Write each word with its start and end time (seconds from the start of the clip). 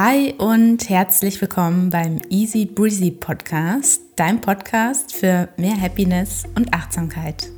Hi 0.00 0.32
und 0.38 0.88
herzlich 0.88 1.40
willkommen 1.40 1.90
beim 1.90 2.20
Easy 2.30 2.66
Breezy 2.66 3.10
Podcast, 3.10 4.00
dein 4.14 4.40
Podcast 4.40 5.12
für 5.12 5.48
mehr 5.56 5.74
Happiness 5.76 6.44
und 6.54 6.72
Achtsamkeit. 6.72 7.48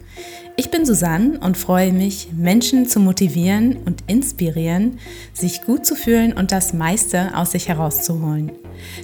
Ich 0.57 0.71
bin 0.71 0.87
Susanne 0.87 1.39
und 1.41 1.59
freue 1.59 1.93
mich, 1.93 2.31
Menschen 2.33 2.87
zu 2.87 2.99
motivieren 2.99 3.77
und 3.85 4.05
inspirieren, 4.07 5.01
sich 5.35 5.61
gut 5.61 5.85
zu 5.85 5.95
fühlen 5.95 6.33
und 6.33 6.51
das 6.51 6.73
meiste 6.73 7.37
aus 7.37 7.51
sich 7.51 7.69
herauszuholen. 7.69 8.53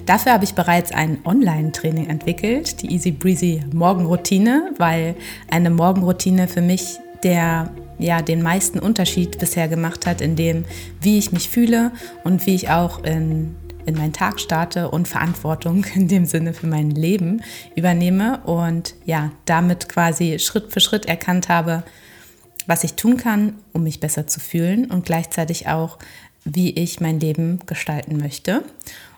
Dafür 0.07 0.33
habe 0.33 0.43
ich 0.43 0.55
bereits 0.55 0.91
ein 0.91 1.19
Online-Training 1.23 2.09
entwickelt, 2.09 2.81
die 2.81 2.91
Easy 2.91 3.11
Breezy 3.11 3.61
Morgenroutine, 3.71 4.71
weil 4.79 5.13
eine 5.51 5.69
Morgenroutine 5.69 6.47
für 6.47 6.63
mich 6.63 6.97
der 7.21 7.69
ja 7.99 8.21
den 8.21 8.41
meisten 8.41 8.79
Unterschied 8.79 9.39
bisher 9.39 9.67
gemacht 9.67 10.05
hat 10.05 10.21
in 10.21 10.35
dem, 10.35 10.65
wie 11.01 11.17
ich 11.17 11.31
mich 11.31 11.49
fühle 11.49 11.91
und 12.23 12.45
wie 12.45 12.55
ich 12.55 12.69
auch 12.69 13.03
in, 13.03 13.55
in 13.85 13.95
meinen 13.95 14.13
Tag 14.13 14.39
starte 14.39 14.89
und 14.91 15.07
Verantwortung 15.07 15.85
in 15.95 16.07
dem 16.07 16.25
Sinne 16.25 16.53
für 16.53 16.67
mein 16.67 16.91
Leben 16.91 17.41
übernehme 17.75 18.41
und 18.45 18.95
ja, 19.05 19.31
damit 19.45 19.89
quasi 19.89 20.39
Schritt 20.39 20.71
für 20.71 20.79
Schritt 20.79 21.05
erkannt 21.05 21.49
habe, 21.49 21.83
was 22.67 22.83
ich 22.83 22.93
tun 22.93 23.17
kann, 23.17 23.55
um 23.73 23.83
mich 23.83 23.99
besser 23.99 24.27
zu 24.27 24.39
fühlen 24.39 24.91
und 24.91 25.05
gleichzeitig 25.05 25.67
auch, 25.67 25.97
wie 26.43 26.71
ich 26.71 26.99
mein 26.99 27.19
Leben 27.19 27.59
gestalten 27.65 28.17
möchte. 28.17 28.63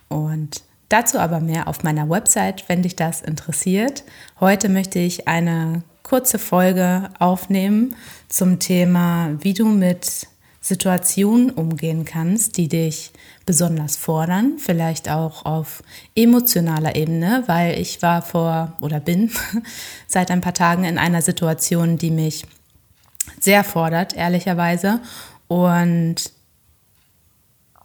Und 0.07 0.63
dazu 0.89 1.19
aber 1.19 1.39
mehr 1.39 1.67
auf 1.67 1.83
meiner 1.83 2.09
Website, 2.09 2.65
wenn 2.67 2.83
dich 2.83 2.95
das 2.95 3.21
interessiert. 3.21 4.03
Heute 4.39 4.69
möchte 4.69 4.99
ich 4.99 5.27
eine 5.27 5.83
kurze 6.09 6.39
Folge 6.39 7.11
aufnehmen 7.19 7.95
zum 8.29 8.57
Thema, 8.57 9.37
wie 9.41 9.53
du 9.53 9.65
mit 9.65 10.27
Situationen 10.59 11.51
umgehen 11.51 12.03
kannst, 12.03 12.57
die 12.57 12.67
dich 12.67 13.11
besonders 13.45 13.95
fordern, 13.95 14.57
vielleicht 14.57 15.07
auch 15.07 15.45
auf 15.45 15.83
emotionaler 16.15 16.95
Ebene, 16.95 17.43
weil 17.45 17.79
ich 17.79 18.01
war 18.01 18.23
vor 18.23 18.73
oder 18.81 18.99
bin 18.99 19.29
seit 20.07 20.31
ein 20.31 20.41
paar 20.41 20.55
Tagen 20.55 20.83
in 20.83 20.97
einer 20.97 21.21
Situation, 21.21 21.99
die 21.99 22.11
mich 22.11 22.43
sehr 23.39 23.63
fordert, 23.63 24.15
ehrlicherweise. 24.15 25.01
Und 25.47 26.31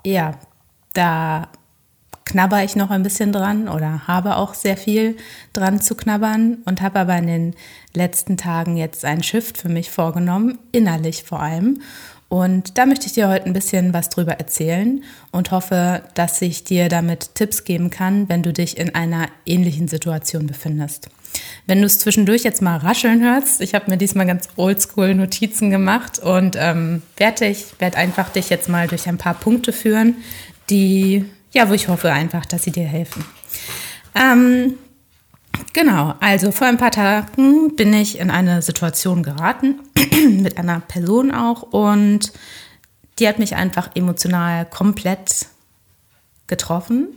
ja, 0.02 0.32
da 0.94 1.48
knabber 2.24 2.64
ich 2.64 2.76
noch 2.76 2.90
ein 2.90 3.02
bisschen 3.02 3.32
dran 3.32 3.68
oder 3.68 4.06
habe 4.06 4.36
auch 4.36 4.54
sehr 4.54 4.76
viel 4.76 5.16
dran 5.52 5.80
zu 5.80 5.94
knabbern 5.94 6.58
und 6.64 6.80
habe 6.80 7.00
aber 7.00 7.16
in 7.16 7.26
den 7.26 7.54
letzten 7.92 8.36
Tagen 8.36 8.76
jetzt 8.76 9.04
einen 9.04 9.22
Shift 9.22 9.58
für 9.58 9.68
mich 9.68 9.90
vorgenommen, 9.90 10.58
innerlich 10.72 11.24
vor 11.24 11.40
allem. 11.40 11.80
Und 12.28 12.78
da 12.78 12.86
möchte 12.86 13.06
ich 13.06 13.12
dir 13.12 13.28
heute 13.28 13.46
ein 13.46 13.52
bisschen 13.52 13.92
was 13.92 14.08
drüber 14.08 14.32
erzählen 14.32 15.04
und 15.30 15.50
hoffe, 15.50 16.02
dass 16.14 16.40
ich 16.42 16.64
dir 16.64 16.88
damit 16.88 17.34
Tipps 17.34 17.64
geben 17.64 17.90
kann, 17.90 18.28
wenn 18.28 18.42
du 18.42 18.52
dich 18.52 18.76
in 18.78 18.94
einer 18.94 19.28
ähnlichen 19.46 19.86
Situation 19.86 20.46
befindest. 20.46 21.08
Wenn 21.66 21.80
du 21.80 21.86
es 21.86 21.98
zwischendurch 21.98 22.42
jetzt 22.42 22.62
mal 22.62 22.78
rascheln 22.78 23.22
hörst, 23.22 23.60
ich 23.60 23.74
habe 23.74 23.90
mir 23.90 23.98
diesmal 23.98 24.26
ganz 24.26 24.48
oldschool 24.56 25.14
Notizen 25.14 25.70
gemacht 25.70 26.18
und 26.18 26.56
ähm, 26.58 27.02
werde 27.16 27.46
ich 27.46 27.66
werde 27.78 27.98
einfach 27.98 28.30
dich 28.30 28.50
jetzt 28.50 28.68
mal 28.68 28.88
durch 28.88 29.06
ein 29.08 29.18
paar 29.18 29.34
Punkte 29.34 29.72
führen, 29.72 30.16
die 30.70 31.24
ja, 31.54 31.68
wo 31.68 31.72
ich 31.72 31.88
hoffe 31.88 32.12
einfach, 32.12 32.44
dass 32.44 32.64
sie 32.64 32.72
dir 32.72 32.84
helfen. 32.84 33.24
Ähm, 34.14 34.74
genau, 35.72 36.14
also 36.20 36.52
vor 36.52 36.66
ein 36.66 36.76
paar 36.76 36.90
Tagen 36.90 37.74
bin 37.76 37.94
ich 37.94 38.18
in 38.18 38.30
eine 38.30 38.60
Situation 38.60 39.22
geraten, 39.22 39.80
mit 40.40 40.58
einer 40.58 40.80
Person 40.80 41.30
auch, 41.30 41.62
und 41.62 42.32
die 43.18 43.28
hat 43.28 43.38
mich 43.38 43.54
einfach 43.54 43.90
emotional 43.94 44.66
komplett 44.66 45.46
getroffen 46.48 47.08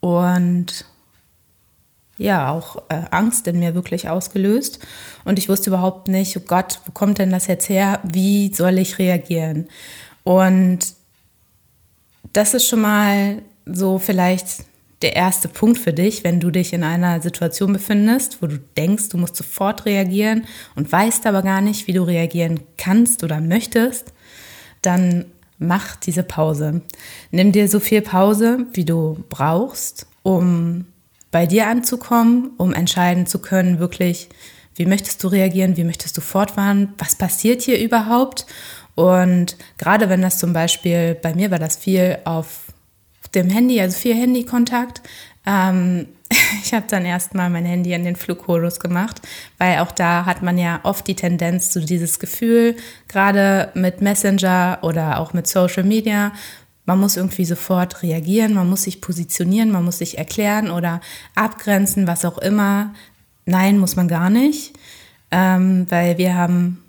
und 0.00 0.84
ja, 2.18 2.50
auch 2.50 2.76
äh, 2.88 3.02
Angst 3.10 3.46
in 3.46 3.58
mir 3.58 3.74
wirklich 3.74 4.08
ausgelöst. 4.08 4.78
Und 5.24 5.38
ich 5.38 5.50
wusste 5.50 5.68
überhaupt 5.68 6.08
nicht, 6.08 6.34
oh 6.36 6.40
Gott, 6.46 6.80
wo 6.86 6.92
kommt 6.92 7.18
denn 7.18 7.30
das 7.30 7.46
jetzt 7.46 7.68
her? 7.68 8.00
Wie 8.04 8.54
soll 8.54 8.78
ich 8.78 8.98
reagieren? 8.98 9.68
Und 10.24 10.95
das 12.36 12.52
ist 12.52 12.68
schon 12.68 12.82
mal 12.82 13.42
so 13.64 13.98
vielleicht 13.98 14.64
der 15.02 15.16
erste 15.16 15.48
Punkt 15.48 15.78
für 15.78 15.92
dich, 15.92 16.22
wenn 16.22 16.38
du 16.38 16.50
dich 16.50 16.72
in 16.72 16.84
einer 16.84 17.20
Situation 17.20 17.72
befindest, 17.72 18.42
wo 18.42 18.46
du 18.46 18.58
denkst, 18.76 19.08
du 19.08 19.18
musst 19.18 19.36
sofort 19.36 19.86
reagieren 19.86 20.44
und 20.74 20.90
weißt 20.90 21.26
aber 21.26 21.42
gar 21.42 21.60
nicht, 21.60 21.86
wie 21.86 21.92
du 21.92 22.02
reagieren 22.02 22.60
kannst 22.76 23.24
oder 23.24 23.40
möchtest, 23.40 24.12
dann 24.82 25.26
mach 25.58 25.96
diese 25.96 26.22
Pause. 26.22 26.82
Nimm 27.30 27.52
dir 27.52 27.68
so 27.68 27.80
viel 27.80 28.02
Pause, 28.02 28.66
wie 28.74 28.84
du 28.84 29.24
brauchst, 29.30 30.06
um 30.22 30.86
bei 31.30 31.46
dir 31.46 31.66
anzukommen, 31.66 32.50
um 32.58 32.74
entscheiden 32.74 33.26
zu 33.26 33.38
können, 33.38 33.78
wirklich, 33.78 34.28
wie 34.74 34.86
möchtest 34.86 35.24
du 35.24 35.28
reagieren, 35.28 35.76
wie 35.76 35.84
möchtest 35.84 36.16
du 36.16 36.20
fortfahren, 36.20 36.92
was 36.98 37.14
passiert 37.14 37.62
hier 37.62 37.78
überhaupt 37.78 38.46
und 38.96 39.56
gerade 39.78 40.08
wenn 40.08 40.22
das 40.22 40.38
zum 40.38 40.52
Beispiel, 40.52 41.14
bei 41.14 41.34
mir 41.34 41.52
war 41.52 41.60
das 41.60 41.76
viel 41.76 42.18
auf 42.24 42.72
dem 43.34 43.50
Handy, 43.50 43.80
also 43.80 43.96
viel 43.96 44.14
Handykontakt. 44.14 45.02
Ähm, 45.44 46.08
ich 46.64 46.72
habe 46.72 46.86
dann 46.88 47.04
erstmal 47.04 47.50
mein 47.50 47.66
Handy 47.66 47.92
in 47.92 48.04
den 48.04 48.16
Flugmodus 48.16 48.80
gemacht, 48.80 49.20
weil 49.58 49.78
auch 49.78 49.92
da 49.92 50.24
hat 50.24 50.42
man 50.42 50.56
ja 50.56 50.80
oft 50.82 51.06
die 51.06 51.14
Tendenz 51.14 51.70
zu 51.70 51.80
dieses 51.80 52.18
Gefühl, 52.18 52.74
gerade 53.06 53.70
mit 53.74 54.00
Messenger 54.00 54.78
oder 54.80 55.20
auch 55.20 55.34
mit 55.34 55.46
Social 55.46 55.84
Media, 55.84 56.32
man 56.86 56.98
muss 56.98 57.16
irgendwie 57.16 57.44
sofort 57.44 58.02
reagieren, 58.02 58.54
man 58.54 58.70
muss 58.70 58.84
sich 58.84 59.02
positionieren, 59.02 59.72
man 59.72 59.84
muss 59.84 59.98
sich 59.98 60.16
erklären 60.16 60.70
oder 60.70 61.00
abgrenzen, 61.34 62.06
was 62.06 62.24
auch 62.24 62.38
immer. 62.38 62.94
Nein, 63.44 63.78
muss 63.78 63.96
man 63.96 64.08
gar 64.08 64.30
nicht, 64.30 64.72
ähm, 65.30 65.86
weil 65.90 66.16
wir 66.16 66.34
haben 66.34 66.82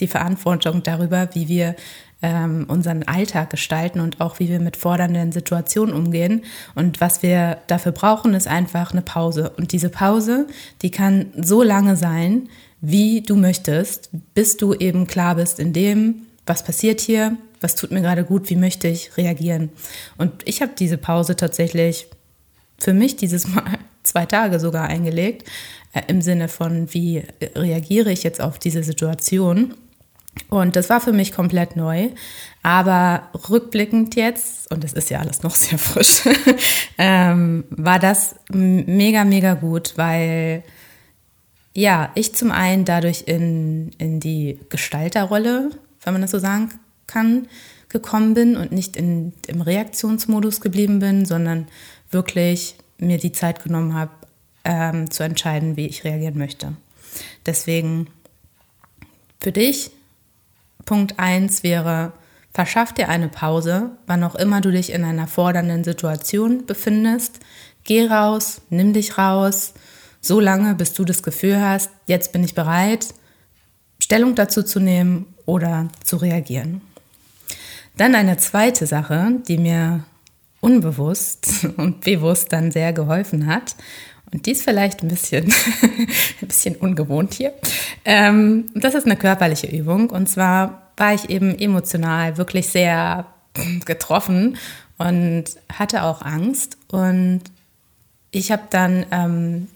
die 0.00 0.06
Verantwortung 0.06 0.82
darüber, 0.82 1.28
wie 1.34 1.48
wir 1.48 1.74
ähm, 2.20 2.66
unseren 2.68 3.04
Alltag 3.04 3.50
gestalten 3.50 4.00
und 4.00 4.20
auch 4.20 4.38
wie 4.40 4.48
wir 4.48 4.60
mit 4.60 4.76
fordernden 4.76 5.32
Situationen 5.32 5.94
umgehen. 5.94 6.44
Und 6.74 7.00
was 7.00 7.22
wir 7.22 7.58
dafür 7.66 7.92
brauchen, 7.92 8.34
ist 8.34 8.48
einfach 8.48 8.92
eine 8.92 9.02
Pause. 9.02 9.50
Und 9.56 9.72
diese 9.72 9.88
Pause, 9.88 10.46
die 10.82 10.90
kann 10.90 11.26
so 11.36 11.62
lange 11.62 11.96
sein, 11.96 12.48
wie 12.80 13.22
du 13.22 13.36
möchtest, 13.36 14.10
bis 14.34 14.56
du 14.56 14.74
eben 14.74 15.06
klar 15.06 15.36
bist 15.36 15.58
in 15.58 15.72
dem, 15.72 16.22
was 16.46 16.64
passiert 16.64 17.00
hier, 17.00 17.36
was 17.60 17.74
tut 17.74 17.90
mir 17.90 18.00
gerade 18.00 18.24
gut, 18.24 18.50
wie 18.50 18.56
möchte 18.56 18.88
ich 18.88 19.16
reagieren. 19.16 19.70
Und 20.16 20.32
ich 20.44 20.62
habe 20.62 20.72
diese 20.78 20.98
Pause 20.98 21.36
tatsächlich 21.36 22.06
für 22.78 22.94
mich 22.94 23.16
dieses 23.16 23.48
Mal 23.48 23.78
zwei 24.08 24.26
Tage 24.26 24.60
sogar 24.60 24.88
eingelegt, 24.88 25.48
äh, 25.92 26.02
im 26.08 26.22
Sinne 26.22 26.48
von, 26.48 26.92
wie 26.92 27.22
reagiere 27.54 28.10
ich 28.10 28.22
jetzt 28.22 28.40
auf 28.40 28.58
diese 28.58 28.82
Situation. 28.82 29.74
Und 30.48 30.76
das 30.76 30.88
war 30.88 31.00
für 31.00 31.12
mich 31.12 31.32
komplett 31.32 31.76
neu. 31.76 32.10
Aber 32.62 33.28
rückblickend 33.48 34.14
jetzt, 34.14 34.70
und 34.70 34.84
es 34.84 34.92
ist 34.92 35.10
ja 35.10 35.20
alles 35.20 35.42
noch 35.42 35.54
sehr 35.54 35.78
frisch, 35.78 36.22
ähm, 36.98 37.64
war 37.70 37.98
das 37.98 38.36
mega, 38.50 39.24
mega 39.24 39.54
gut, 39.54 39.94
weil 39.96 40.62
ja, 41.74 42.10
ich 42.14 42.34
zum 42.34 42.50
einen 42.50 42.84
dadurch 42.84 43.24
in, 43.26 43.92
in 43.98 44.18
die 44.20 44.58
Gestalterrolle, 44.68 45.70
wenn 46.02 46.12
man 46.12 46.22
das 46.22 46.32
so 46.32 46.38
sagen 46.38 46.70
kann, 47.06 47.46
gekommen 47.88 48.34
bin 48.34 48.56
und 48.56 48.72
nicht 48.72 48.96
in, 48.96 49.32
im 49.46 49.60
Reaktionsmodus 49.60 50.60
geblieben 50.60 50.98
bin, 50.98 51.24
sondern 51.24 51.68
wirklich 52.10 52.74
mir 52.98 53.18
die 53.18 53.32
Zeit 53.32 53.62
genommen 53.62 53.94
habe, 53.94 54.10
ähm, 54.64 55.10
zu 55.10 55.22
entscheiden, 55.22 55.76
wie 55.76 55.86
ich 55.86 56.04
reagieren 56.04 56.38
möchte. 56.38 56.74
Deswegen 57.46 58.08
für 59.40 59.52
dich, 59.52 59.90
Punkt 60.84 61.18
1 61.18 61.62
wäre, 61.62 62.12
verschaff 62.52 62.92
dir 62.92 63.08
eine 63.08 63.28
Pause, 63.28 63.90
wann 64.06 64.24
auch 64.24 64.34
immer 64.34 64.60
du 64.60 64.70
dich 64.70 64.90
in 64.92 65.04
einer 65.04 65.26
fordernden 65.26 65.84
Situation 65.84 66.66
befindest. 66.66 67.40
Geh 67.84 68.06
raus, 68.06 68.60
nimm 68.68 68.92
dich 68.92 69.16
raus, 69.16 69.74
so 70.20 70.40
lange, 70.40 70.74
bis 70.74 70.92
du 70.92 71.04
das 71.04 71.22
Gefühl 71.22 71.60
hast, 71.60 71.90
jetzt 72.06 72.32
bin 72.32 72.44
ich 72.44 72.54
bereit, 72.54 73.14
Stellung 74.00 74.34
dazu 74.34 74.62
zu 74.62 74.80
nehmen 74.80 75.34
oder 75.46 75.88
zu 76.04 76.16
reagieren. 76.16 76.80
Dann 77.96 78.14
eine 78.14 78.36
zweite 78.36 78.86
Sache, 78.86 79.32
die 79.48 79.58
mir 79.58 80.04
unbewusst 80.60 81.66
und 81.76 82.00
bewusst 82.02 82.52
dann 82.52 82.70
sehr 82.70 82.92
geholfen 82.92 83.46
hat. 83.46 83.76
Und 84.30 84.44
die 84.44 84.52
ist 84.52 84.62
vielleicht 84.62 85.02
ein 85.02 85.08
bisschen, 85.08 85.52
ein 86.42 86.48
bisschen 86.48 86.76
ungewohnt 86.76 87.34
hier. 87.34 87.54
Ähm, 88.04 88.66
das 88.74 88.94
ist 88.94 89.06
eine 89.06 89.16
körperliche 89.16 89.68
Übung. 89.68 90.10
Und 90.10 90.28
zwar 90.28 90.92
war 90.96 91.14
ich 91.14 91.30
eben 91.30 91.58
emotional 91.58 92.36
wirklich 92.36 92.68
sehr 92.68 93.26
getroffen 93.86 94.58
und 94.98 95.44
hatte 95.72 96.02
auch 96.02 96.22
Angst. 96.22 96.76
Und 96.88 97.42
ich 98.30 98.52
habe 98.52 98.64
dann 98.68 99.06
ähm, 99.10 99.68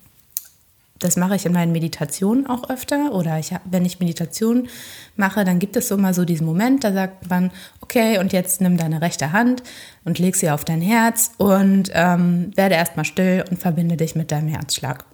das 1.05 1.17
mache 1.17 1.37
ich 1.37 1.47
in 1.47 1.53
meinen 1.53 1.73
Meditationen 1.73 2.47
auch 2.47 2.71
öfter. 2.71 3.13
Oder 3.13 3.39
ich, 3.39 3.53
wenn 3.65 3.85
ich 3.85 4.01
Meditation 4.01 4.69
mache, 5.17 5.45
dann 5.45 5.59
gibt 5.59 5.77
es 5.77 5.89
so 5.89 5.97
mal 5.97 6.15
so 6.15 6.25
diesen 6.25 6.47
Moment, 6.47 6.85
da 6.85 6.93
sagt 6.93 7.29
man, 7.29 7.51
okay, 7.81 8.19
und 8.19 8.33
jetzt 8.33 8.61
nimm 8.61 8.77
deine 8.77 9.03
rechte 9.03 9.33
Hand 9.33 9.63
und 10.05 10.19
leg 10.19 10.37
sie 10.37 10.51
auf 10.51 10.65
dein 10.65 10.81
Herz 10.81 11.33
und 11.39 11.91
ähm, 11.93 12.51
werde 12.57 12.75
erstmal 12.77 13.05
still 13.05 13.45
und 13.51 13.59
verbinde 13.59 13.97
dich 13.97 14.15
mit 14.15 14.33
deinem 14.33 14.49
Herzschlag. 14.49 15.05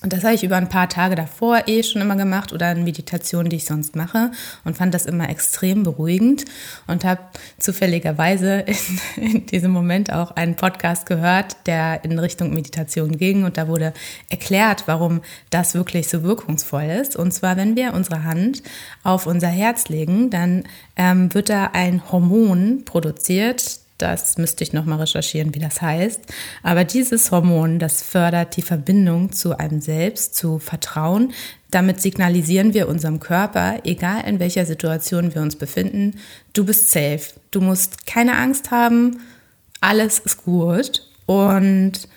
Und 0.00 0.12
das 0.12 0.22
habe 0.22 0.34
ich 0.34 0.44
über 0.44 0.56
ein 0.56 0.68
paar 0.68 0.88
Tage 0.88 1.16
davor 1.16 1.64
eh 1.66 1.82
schon 1.82 2.00
immer 2.00 2.14
gemacht 2.14 2.52
oder 2.52 2.70
in 2.70 2.84
Meditationen, 2.84 3.50
die 3.50 3.56
ich 3.56 3.64
sonst 3.64 3.96
mache 3.96 4.30
und 4.64 4.76
fand 4.76 4.94
das 4.94 5.06
immer 5.06 5.28
extrem 5.28 5.82
beruhigend 5.82 6.44
und 6.86 7.04
habe 7.04 7.20
zufälligerweise 7.58 8.64
in, 9.16 9.24
in, 9.24 9.46
diesem 9.46 9.72
Moment 9.72 10.12
auch 10.12 10.30
einen 10.30 10.54
Podcast 10.54 11.06
gehört, 11.06 11.56
der 11.66 12.04
in 12.04 12.16
Richtung 12.18 12.54
Meditation 12.54 13.18
ging 13.18 13.42
und 13.44 13.56
da 13.56 13.66
wurde 13.66 13.92
erklärt, 14.28 14.84
warum 14.86 15.20
das 15.50 15.74
wirklich 15.74 16.08
so 16.08 16.22
wirkungsvoll 16.22 16.84
ist. 16.84 17.16
Und 17.16 17.32
zwar, 17.32 17.56
wenn 17.56 17.74
wir 17.74 17.92
unsere 17.92 18.22
Hand 18.22 18.62
auf 19.02 19.26
unser 19.26 19.48
Herz 19.48 19.88
legen, 19.88 20.30
dann 20.30 20.62
ähm, 20.96 21.34
wird 21.34 21.48
da 21.48 21.70
ein 21.72 22.12
Hormon 22.12 22.84
produziert, 22.84 23.80
das 23.98 24.38
müsste 24.38 24.64
ich 24.64 24.72
nochmal 24.72 25.00
recherchieren, 25.00 25.54
wie 25.54 25.58
das 25.58 25.82
heißt. 25.82 26.20
Aber 26.62 26.84
dieses 26.84 27.30
Hormon, 27.30 27.78
das 27.78 28.02
fördert 28.02 28.56
die 28.56 28.62
Verbindung 28.62 29.32
zu 29.32 29.58
einem 29.58 29.80
selbst, 29.80 30.36
zu 30.36 30.58
Vertrauen. 30.58 31.32
Damit 31.70 32.00
signalisieren 32.00 32.74
wir 32.74 32.88
unserem 32.88 33.20
Körper, 33.20 33.80
egal 33.84 34.24
in 34.26 34.38
welcher 34.38 34.64
Situation 34.64 35.34
wir 35.34 35.42
uns 35.42 35.56
befinden, 35.56 36.18
du 36.52 36.64
bist 36.64 36.90
safe. 36.90 37.20
Du 37.50 37.60
musst 37.60 38.06
keine 38.06 38.36
Angst 38.36 38.70
haben. 38.70 39.20
Alles 39.80 40.20
ist 40.20 40.44
gut. 40.44 41.04
Und 41.26 42.08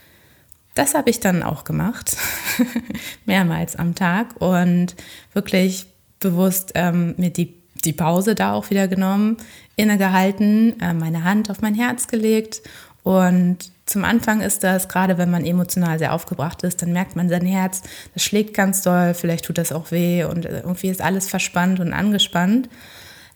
das 0.75 0.93
habe 0.93 1.09
ich 1.09 1.19
dann 1.19 1.43
auch 1.43 1.63
gemacht, 1.63 2.15
mehrmals 3.25 3.75
am 3.75 3.93
Tag 3.95 4.39
und 4.39 4.95
wirklich 5.33 5.87
bewusst 6.19 6.71
ähm, 6.75 7.15
mir 7.17 7.31
die 7.31 7.60
die 7.81 7.93
Pause 7.93 8.35
da 8.35 8.53
auch 8.53 8.69
wieder 8.69 8.87
genommen, 8.87 9.37
innegehalten, 9.75 10.79
äh, 10.79 10.93
meine 10.93 11.23
Hand 11.23 11.49
auf 11.49 11.61
mein 11.61 11.75
Herz 11.75 12.07
gelegt 12.07 12.61
und 13.03 13.71
zum 13.85 14.05
Anfang 14.05 14.41
ist 14.41 14.63
das, 14.63 14.87
gerade 14.87 15.17
wenn 15.17 15.31
man 15.31 15.45
emotional 15.45 15.99
sehr 15.99 16.13
aufgebracht 16.13 16.63
ist, 16.63 16.81
dann 16.81 16.93
merkt 16.93 17.15
man 17.15 17.29
sein 17.29 17.45
Herz, 17.45 17.81
das 18.13 18.23
schlägt 18.23 18.53
ganz 18.53 18.81
doll, 18.83 19.13
vielleicht 19.13 19.45
tut 19.45 19.57
das 19.57 19.71
auch 19.71 19.91
weh 19.91 20.23
und 20.23 20.45
irgendwie 20.45 20.89
ist 20.89 21.01
alles 21.01 21.27
verspannt 21.27 21.79
und 21.79 21.91
angespannt. 21.91 22.69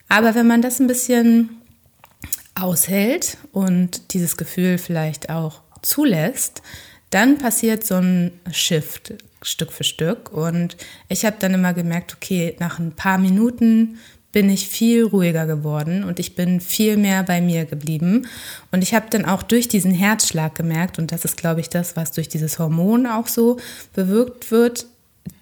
Aber 0.08 0.36
wenn 0.36 0.48
man 0.48 0.62
das 0.62 0.80
ein 0.80 0.88
bisschen 0.88 1.62
aushält 2.54 3.38
und 3.52 4.14
dieses 4.14 4.38
Gefühl 4.38 4.78
vielleicht 4.78 5.30
auch 5.30 5.62
zulässt, 5.82 6.62
dann 7.10 7.38
passiert 7.38 7.86
so 7.86 7.96
ein 7.96 8.32
Shift 8.52 9.14
Stück 9.42 9.72
für 9.72 9.84
Stück. 9.84 10.32
Und 10.32 10.76
ich 11.08 11.26
habe 11.26 11.38
dann 11.40 11.54
immer 11.54 11.74
gemerkt, 11.74 12.16
okay, 12.16 12.56
nach 12.60 12.80
ein 12.80 12.94
paar 12.94 13.18
Minuten 13.18 14.00
bin 14.36 14.50
ich 14.50 14.68
viel 14.68 15.06
ruhiger 15.06 15.48
geworden 15.48 16.04
und 16.04 16.20
ich 16.20 16.36
bin 16.36 16.60
viel 16.60 16.98
mehr 16.98 17.24
bei 17.24 17.40
mir 17.40 17.64
geblieben. 17.64 18.28
Und 18.70 18.84
ich 18.84 18.94
habe 18.94 19.06
dann 19.10 19.24
auch 19.24 19.44
durch 19.44 19.70
diesen 19.70 19.92
Herzschlag 19.92 20.56
gemerkt, 20.56 21.00
und 21.00 21.14
das 21.14 21.24
ist, 21.24 21.38
glaube 21.38 21.62
ich, 21.62 21.70
das, 21.70 21.96
was 21.96 22.12
durch 22.12 22.28
dieses 22.28 22.60
Hormon 22.60 23.08
auch 23.08 23.30
so 23.30 23.56
bewirkt 23.94 24.52
wird, 24.52 24.88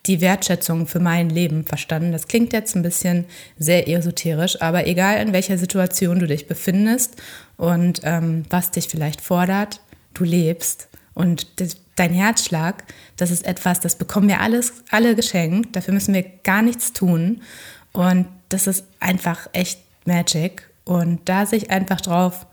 die 0.06 0.22
Wertschätzung 0.22 0.86
für 0.86 1.00
mein 1.00 1.32
Leben 1.32 1.66
verstanden. 1.66 2.12
Das 2.12 2.28
klingt 2.28 2.54
jetzt 2.54 2.76
ein 2.76 2.84
bisschen 2.84 3.26
sehr 3.58 3.88
esoterisch, 3.88 4.62
aber 4.62 4.86
egal 4.86 5.20
in 5.26 5.34
welcher 5.34 5.58
Situation 5.58 6.20
du 6.20 6.28
dich 6.28 6.46
befindest 6.46 7.16
und 7.58 8.02
ähm, 8.04 8.44
was 8.52 8.70
dich 8.70 8.90
vielleicht 8.90 9.22
fordert, 9.22 9.82
du 10.14 10.24
lebst. 10.24 10.88
Und 11.16 11.48
dein 11.96 12.14
Herzschlag, 12.14 12.84
das 13.18 13.32
ist 13.32 13.44
etwas, 13.48 13.80
das 13.80 13.98
bekommen 13.98 14.28
wir 14.28 14.40
alles, 14.40 14.84
alle 14.92 15.16
geschenkt. 15.16 15.76
Dafür 15.76 15.96
müssen 15.96 16.14
wir 16.14 16.26
gar 16.44 16.62
nichts 16.62 16.94
tun. 16.94 17.42
Und 17.94 18.28
das 18.50 18.68
ist 18.68 18.86
einfach 19.00 19.48
echt 19.54 19.80
Magic. 20.06 20.70
Und 20.84 21.22
da 21.26 21.46
sich 21.46 21.72
einfach 21.72 22.02
drauf 22.02 22.46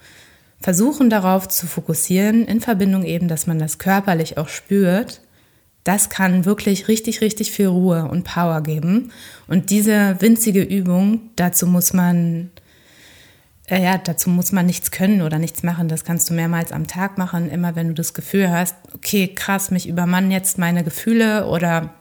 versuchen, 0.61 1.11
darauf 1.11 1.49
zu 1.49 1.67
fokussieren, 1.67 2.45
in 2.47 2.61
Verbindung 2.61 3.05
eben, 3.05 3.29
dass 3.29 3.47
man 3.47 3.59
das 3.59 3.79
körperlich 3.79 4.39
auch 4.39 4.49
spürt, 4.49 5.21
das 5.85 6.11
kann 6.11 6.45
wirklich 6.45 6.89
richtig, 6.89 7.23
richtig 7.23 7.51
viel 7.51 7.69
Ruhe 7.69 8.07
und 8.07 8.25
Power 8.25 8.63
geben. 8.63 9.13
Und 9.49 9.71
diese 9.71 10.21
winzige 10.21 10.63
Übung, 10.63 11.31
dazu 11.37 11.67
muss 11.67 11.95
man, 11.95 12.51
äh, 13.67 13.83
ja, 13.83 13.97
dazu 13.97 14.29
muss 14.29 14.53
man 14.53 14.67
nichts 14.67 14.91
können 14.91 15.23
oder 15.23 15.39
nichts 15.39 15.63
machen. 15.63 15.89
Das 15.89 16.05
kannst 16.05 16.29
du 16.29 16.35
mehrmals 16.35 16.71
am 16.71 16.87
Tag 16.87 17.17
machen. 17.17 17.51
Immer 17.51 17.77
wenn 17.77 17.89
du 17.89 17.95
das 17.95 18.13
Gefühl 18.13 18.51
hast, 18.51 18.77
okay, 18.95 19.29
krass, 19.29 19.71
mich 19.71 19.89
übermannen 19.89 20.31
jetzt 20.31 20.59
meine 20.59 20.85
Gefühle 20.85 21.47
oder 21.47 21.95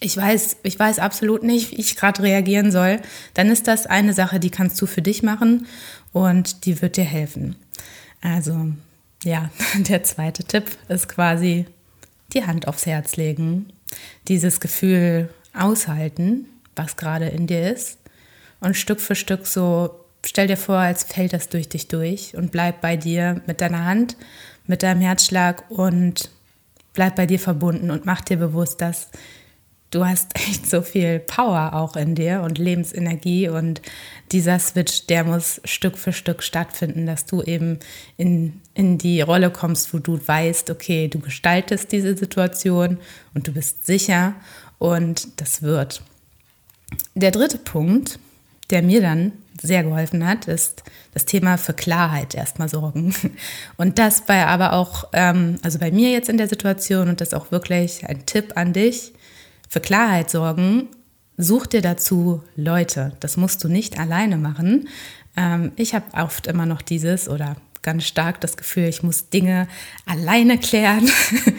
ich 0.00 0.16
weiß, 0.16 0.58
ich 0.62 0.78
weiß 0.78 0.98
absolut 0.98 1.42
nicht, 1.42 1.72
wie 1.72 1.80
ich 1.80 1.96
gerade 1.96 2.22
reagieren 2.22 2.70
soll, 2.70 3.00
dann 3.34 3.48
ist 3.48 3.66
das 3.66 3.86
eine 3.86 4.14
Sache, 4.14 4.38
die 4.38 4.50
kannst 4.50 4.80
du 4.80 4.86
für 4.86 5.02
dich 5.02 5.22
machen 5.22 5.66
und 6.12 6.64
die 6.66 6.80
wird 6.80 6.96
dir 6.96 7.04
helfen. 7.04 7.56
Also 8.20 8.72
ja, 9.24 9.50
der 9.78 10.04
zweite 10.04 10.44
Tipp 10.44 10.64
ist 10.88 11.08
quasi 11.08 11.66
die 12.32 12.44
Hand 12.44 12.68
aufs 12.68 12.86
Herz 12.86 13.16
legen, 13.16 13.72
dieses 14.28 14.60
Gefühl 14.60 15.30
aushalten, 15.54 16.46
was 16.76 16.96
gerade 16.96 17.28
in 17.28 17.46
dir 17.46 17.72
ist 17.72 17.98
und 18.60 18.76
Stück 18.76 19.00
für 19.00 19.14
Stück 19.14 19.46
so, 19.46 20.04
stell 20.24 20.46
dir 20.46 20.56
vor, 20.56 20.76
als 20.76 21.04
fällt 21.04 21.32
das 21.32 21.48
durch 21.48 21.68
dich 21.68 21.88
durch 21.88 22.36
und 22.36 22.52
bleib 22.52 22.80
bei 22.80 22.96
dir 22.96 23.42
mit 23.46 23.60
deiner 23.60 23.84
Hand, 23.84 24.16
mit 24.66 24.82
deinem 24.82 25.00
Herzschlag 25.00 25.70
und 25.70 26.30
bleib 26.92 27.16
bei 27.16 27.26
dir 27.26 27.38
verbunden 27.38 27.90
und 27.90 28.06
mach 28.06 28.20
dir 28.20 28.36
bewusst, 28.36 28.80
dass 28.80 29.08
du 29.90 30.04
hast 30.04 30.34
echt 30.36 30.68
so 30.68 30.82
viel 30.82 31.18
Power 31.18 31.74
auch 31.74 31.96
in 31.96 32.14
dir 32.14 32.42
und 32.42 32.58
Lebensenergie 32.58 33.48
und 33.48 33.80
dieser 34.32 34.58
Switch, 34.58 35.06
der 35.06 35.24
muss 35.24 35.60
Stück 35.64 35.96
für 35.96 36.12
Stück 36.12 36.42
stattfinden, 36.42 37.06
dass 37.06 37.24
du 37.24 37.42
eben 37.42 37.78
in, 38.16 38.60
in 38.74 38.98
die 38.98 39.20
Rolle 39.20 39.50
kommst, 39.50 39.94
wo 39.94 39.98
du 39.98 40.20
weißt, 40.26 40.70
okay, 40.70 41.08
du 41.08 41.18
gestaltest 41.18 41.92
diese 41.92 42.16
Situation 42.16 42.98
und 43.34 43.48
du 43.48 43.52
bist 43.52 43.86
sicher 43.86 44.34
und 44.78 45.40
das 45.40 45.62
wird. 45.62 46.02
Der 47.14 47.30
dritte 47.30 47.58
Punkt, 47.58 48.18
der 48.70 48.82
mir 48.82 49.00
dann 49.00 49.32
sehr 49.60 49.82
geholfen 49.82 50.26
hat, 50.26 50.46
ist 50.46 50.84
das 51.14 51.24
Thema 51.24 51.58
für 51.58 51.72
Klarheit 51.74 52.34
erstmal 52.34 52.68
sorgen. 52.68 53.14
Und 53.76 53.98
das 53.98 54.20
bei 54.24 54.46
aber 54.46 54.72
auch, 54.72 55.08
ähm, 55.12 55.58
also 55.62 55.80
bei 55.80 55.90
mir 55.90 56.10
jetzt 56.10 56.28
in 56.28 56.38
der 56.38 56.48
Situation 56.48 57.08
und 57.08 57.20
das 57.20 57.34
auch 57.34 57.50
wirklich 57.50 58.06
ein 58.06 58.24
Tipp 58.24 58.52
an 58.54 58.72
dich, 58.72 59.12
für 59.68 59.80
Klarheit 59.80 60.30
sorgen, 60.30 60.88
such 61.36 61.66
dir 61.66 61.82
dazu 61.82 62.42
Leute. 62.56 63.12
Das 63.20 63.36
musst 63.36 63.62
du 63.62 63.68
nicht 63.68 63.98
alleine 63.98 64.36
machen. 64.36 64.88
Ähm, 65.36 65.72
ich 65.76 65.94
habe 65.94 66.06
oft 66.12 66.46
immer 66.46 66.66
noch 66.66 66.82
dieses 66.82 67.28
oder 67.28 67.56
ganz 67.82 68.04
stark 68.04 68.40
das 68.40 68.56
Gefühl, 68.56 68.84
ich 68.84 69.02
muss 69.02 69.30
Dinge 69.30 69.68
alleine 70.04 70.58
klären, 70.58 71.08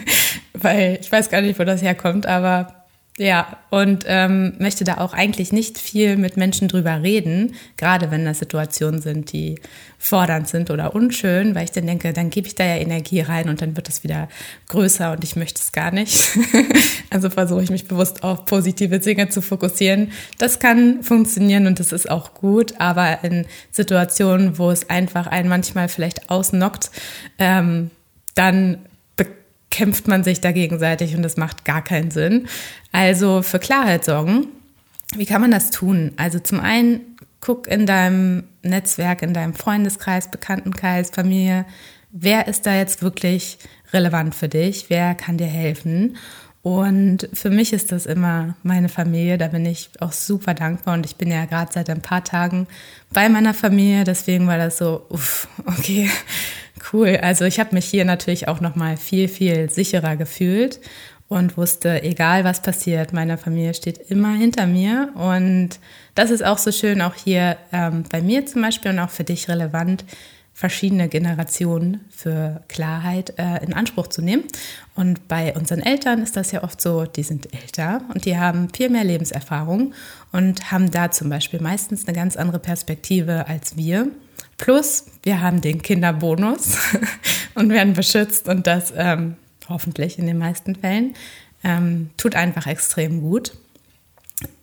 weil 0.52 0.98
ich 1.00 1.10
weiß 1.10 1.30
gar 1.30 1.40
nicht, 1.40 1.58
wo 1.58 1.64
das 1.64 1.82
herkommt, 1.82 2.26
aber 2.26 2.79
ja, 3.20 3.58
und 3.68 4.06
ähm, 4.06 4.54
möchte 4.58 4.82
da 4.82 4.96
auch 4.96 5.12
eigentlich 5.12 5.52
nicht 5.52 5.76
viel 5.76 6.16
mit 6.16 6.38
Menschen 6.38 6.68
drüber 6.68 7.02
reden, 7.02 7.54
gerade 7.76 8.10
wenn 8.10 8.24
das 8.24 8.38
Situationen 8.38 9.02
sind, 9.02 9.34
die 9.34 9.60
fordernd 9.98 10.48
sind 10.48 10.70
oder 10.70 10.94
unschön, 10.94 11.54
weil 11.54 11.64
ich 11.64 11.70
dann 11.70 11.86
denke, 11.86 12.14
dann 12.14 12.30
gebe 12.30 12.46
ich 12.46 12.54
da 12.54 12.64
ja 12.64 12.76
Energie 12.76 13.20
rein 13.20 13.50
und 13.50 13.60
dann 13.60 13.76
wird 13.76 13.90
es 13.90 14.04
wieder 14.04 14.30
größer 14.68 15.12
und 15.12 15.22
ich 15.22 15.36
möchte 15.36 15.60
es 15.60 15.72
gar 15.72 15.90
nicht. 15.90 16.30
also 17.10 17.28
versuche 17.28 17.62
ich 17.62 17.68
mich 17.68 17.86
bewusst 17.86 18.22
auf 18.22 18.46
positive 18.46 19.00
Dinge 19.00 19.28
zu 19.28 19.42
fokussieren. 19.42 20.12
Das 20.38 20.58
kann 20.58 21.02
funktionieren 21.02 21.66
und 21.66 21.78
das 21.78 21.92
ist 21.92 22.10
auch 22.10 22.32
gut, 22.32 22.80
aber 22.80 23.22
in 23.22 23.44
Situationen, 23.70 24.56
wo 24.56 24.70
es 24.70 24.88
einfach 24.88 25.26
einen 25.26 25.50
manchmal 25.50 25.90
vielleicht 25.90 26.30
ausnockt, 26.30 26.90
ähm, 27.38 27.90
dann 28.34 28.78
kämpft 29.70 30.08
man 30.08 30.24
sich 30.24 30.40
da 30.40 30.52
gegenseitig 30.52 31.14
und 31.14 31.22
das 31.22 31.36
macht 31.36 31.64
gar 31.64 31.82
keinen 31.82 32.10
Sinn. 32.10 32.48
Also 32.92 33.42
für 33.42 33.58
Klarheit 33.58 34.04
sorgen. 34.04 34.48
Wie 35.16 35.26
kann 35.26 35.40
man 35.40 35.50
das 35.50 35.70
tun? 35.70 36.12
Also 36.16 36.38
zum 36.38 36.60
einen 36.60 37.16
guck 37.40 37.66
in 37.66 37.86
deinem 37.86 38.44
Netzwerk, 38.62 39.22
in 39.22 39.34
deinem 39.34 39.54
Freundeskreis, 39.54 40.30
Bekanntenkreis, 40.30 41.10
Familie, 41.10 41.64
wer 42.12 42.48
ist 42.48 42.66
da 42.66 42.74
jetzt 42.74 43.02
wirklich 43.02 43.58
relevant 43.92 44.34
für 44.34 44.48
dich? 44.48 44.86
Wer 44.88 45.14
kann 45.14 45.38
dir 45.38 45.46
helfen? 45.46 46.16
Und 46.62 47.28
für 47.32 47.48
mich 47.48 47.72
ist 47.72 47.90
das 47.90 48.04
immer 48.04 48.54
meine 48.62 48.90
Familie. 48.90 49.38
Da 49.38 49.48
bin 49.48 49.64
ich 49.64 49.90
auch 50.00 50.12
super 50.12 50.52
dankbar. 50.52 50.94
Und 50.94 51.06
ich 51.06 51.16
bin 51.16 51.30
ja 51.30 51.46
gerade 51.46 51.72
seit 51.72 51.88
ein 51.88 52.02
paar 52.02 52.22
Tagen 52.22 52.66
bei 53.12 53.28
meiner 53.28 53.54
Familie. 53.54 54.04
Deswegen 54.04 54.46
war 54.46 54.58
das 54.58 54.76
so, 54.78 55.06
uff, 55.08 55.48
okay, 55.64 56.10
cool. 56.92 57.18
Also 57.22 57.46
ich 57.46 57.58
habe 57.58 57.74
mich 57.74 57.86
hier 57.86 58.04
natürlich 58.04 58.48
auch 58.48 58.60
noch 58.60 58.76
mal 58.76 58.96
viel, 58.96 59.28
viel 59.28 59.70
sicherer 59.70 60.16
gefühlt 60.16 60.80
und 61.30 61.56
wusste, 61.56 62.02
egal 62.02 62.42
was 62.42 62.60
passiert, 62.60 63.12
meine 63.12 63.38
Familie 63.38 63.72
steht 63.72 63.98
immer 64.10 64.34
hinter 64.34 64.66
mir. 64.66 65.10
Und 65.14 65.78
das 66.16 66.30
ist 66.30 66.44
auch 66.44 66.58
so 66.58 66.72
schön, 66.72 67.00
auch 67.00 67.14
hier 67.14 67.56
ähm, 67.72 68.02
bei 68.10 68.20
mir 68.20 68.44
zum 68.46 68.62
Beispiel 68.62 68.90
und 68.90 68.98
auch 68.98 69.10
für 69.10 69.24
dich 69.24 69.48
relevant. 69.48 70.04
Verschiedene 70.60 71.08
Generationen 71.08 72.04
für 72.10 72.62
Klarheit 72.68 73.32
äh, 73.38 73.64
in 73.64 73.72
Anspruch 73.72 74.08
zu 74.08 74.20
nehmen. 74.20 74.44
Und 74.94 75.26
bei 75.26 75.54
unseren 75.54 75.80
Eltern 75.80 76.22
ist 76.22 76.36
das 76.36 76.52
ja 76.52 76.62
oft 76.62 76.82
so, 76.82 77.06
die 77.06 77.22
sind 77.22 77.48
älter 77.54 78.02
und 78.12 78.26
die 78.26 78.36
haben 78.36 78.68
viel 78.68 78.90
mehr 78.90 79.04
Lebenserfahrung 79.04 79.94
und 80.32 80.70
haben 80.70 80.90
da 80.90 81.10
zum 81.10 81.30
Beispiel 81.30 81.62
meistens 81.62 82.06
eine 82.06 82.14
ganz 82.14 82.36
andere 82.36 82.58
Perspektive 82.58 83.48
als 83.48 83.78
wir. 83.78 84.08
Plus, 84.58 85.06
wir 85.22 85.40
haben 85.40 85.62
den 85.62 85.80
Kinderbonus 85.80 86.76
und 87.54 87.70
werden 87.70 87.94
beschützt 87.94 88.46
und 88.46 88.66
das 88.66 88.92
ähm, 88.94 89.36
hoffentlich 89.66 90.18
in 90.18 90.26
den 90.26 90.36
meisten 90.36 90.76
Fällen. 90.76 91.14
Ähm, 91.64 92.10
tut 92.18 92.34
einfach 92.34 92.66
extrem 92.66 93.22
gut. 93.22 93.52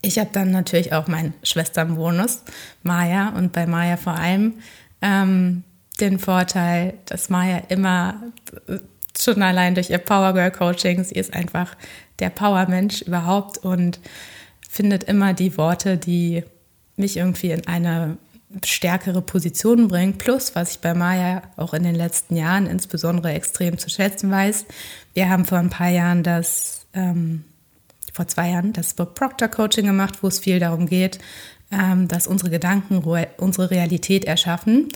Ich 0.03 0.19
habe 0.19 0.29
dann 0.31 0.51
natürlich 0.51 0.93
auch 0.93 1.07
meinen 1.07 1.33
Schwesternbonus, 1.41 2.43
Maya, 2.83 3.29
und 3.29 3.51
bei 3.51 3.65
Maya 3.65 3.97
vor 3.97 4.13
allem 4.13 4.59
ähm, 5.01 5.63
den 5.99 6.19
Vorteil, 6.19 6.95
dass 7.05 7.29
Maya 7.29 7.63
immer 7.69 8.21
schon 9.17 9.41
allein 9.41 9.75
durch 9.75 9.89
ihr 9.89 9.97
Power 9.97 10.33
Girl 10.33 10.51
Coaching, 10.51 11.03
sie 11.03 11.15
ist 11.15 11.33
einfach 11.33 11.75
der 12.19 12.29
Power 12.29 12.67
Mensch 12.67 13.01
überhaupt 13.01 13.57
und 13.59 13.99
findet 14.69 15.05
immer 15.05 15.33
die 15.33 15.57
Worte, 15.57 15.97
die 15.97 16.43
mich 16.95 17.17
irgendwie 17.17 17.51
in 17.51 17.67
eine 17.67 18.17
stärkere 18.63 19.21
Position 19.21 19.87
bringen. 19.87 20.17
Plus, 20.17 20.55
was 20.55 20.71
ich 20.71 20.79
bei 20.79 20.93
Maya 20.93 21.41
auch 21.57 21.73
in 21.73 21.83
den 21.83 21.95
letzten 21.95 22.35
Jahren 22.35 22.65
insbesondere 22.65 23.33
extrem 23.33 23.77
zu 23.77 23.89
schätzen 23.89 24.31
weiß, 24.31 24.65
wir 25.13 25.29
haben 25.29 25.45
vor 25.45 25.57
ein 25.57 25.69
paar 25.69 25.89
Jahren 25.89 26.23
das, 26.23 26.85
ähm, 26.93 27.43
vor 28.13 28.27
zwei 28.27 28.51
Jahren 28.51 28.73
das 28.73 28.93
Bob 28.93 29.15
Proctor 29.15 29.47
Coaching 29.47 29.85
gemacht, 29.85 30.19
wo 30.21 30.27
es 30.27 30.39
viel 30.39 30.59
darum 30.59 30.87
geht, 30.87 31.19
ähm, 31.71 32.07
dass 32.07 32.27
unsere 32.27 32.49
Gedanken 32.49 33.03
unsere 33.37 33.69
Realität 33.69 34.25
erschaffen. 34.25 34.89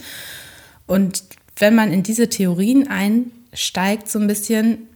Und 0.92 1.24
wenn 1.56 1.74
man 1.74 1.94
in 1.94 2.04
diese 2.04 2.28
Theorien 2.28 2.90
einsteigt, 2.90 4.10
so 4.10 4.20
ein 4.20 4.28
bisschen, 4.28 4.90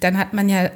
dann 0.00 0.16
hat 0.16 0.32
man 0.32 0.48
ja 0.48 0.70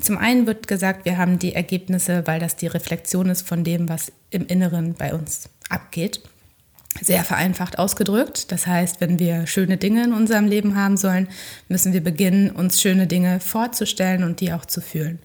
zum 0.00 0.16
einen 0.16 0.46
wird 0.46 0.68
gesagt, 0.68 1.04
wir 1.04 1.18
haben 1.18 1.38
die 1.38 1.54
Ergebnisse, 1.54 2.26
weil 2.26 2.40
das 2.40 2.56
die 2.56 2.68
Reflexion 2.68 3.28
ist 3.28 3.46
von 3.46 3.62
dem, 3.62 3.90
was 3.90 4.10
im 4.30 4.46
Inneren 4.46 4.94
bei 4.94 5.12
uns 5.12 5.50
abgeht. 5.68 6.22
Sehr 7.02 7.24
vereinfacht 7.24 7.78
ausgedrückt. 7.78 8.50
Das 8.52 8.66
heißt, 8.66 9.02
wenn 9.02 9.18
wir 9.18 9.46
schöne 9.46 9.76
Dinge 9.76 10.04
in 10.04 10.12
unserem 10.14 10.46
Leben 10.46 10.76
haben 10.76 10.96
sollen, 10.96 11.28
müssen 11.68 11.92
wir 11.92 12.02
beginnen, 12.02 12.50
uns 12.50 12.80
schöne 12.80 13.06
Dinge 13.06 13.38
vorzustellen 13.40 14.24
und 14.24 14.40
die 14.40 14.52
auch 14.54 14.64
zu 14.64 14.80
fühlen. 14.80 15.18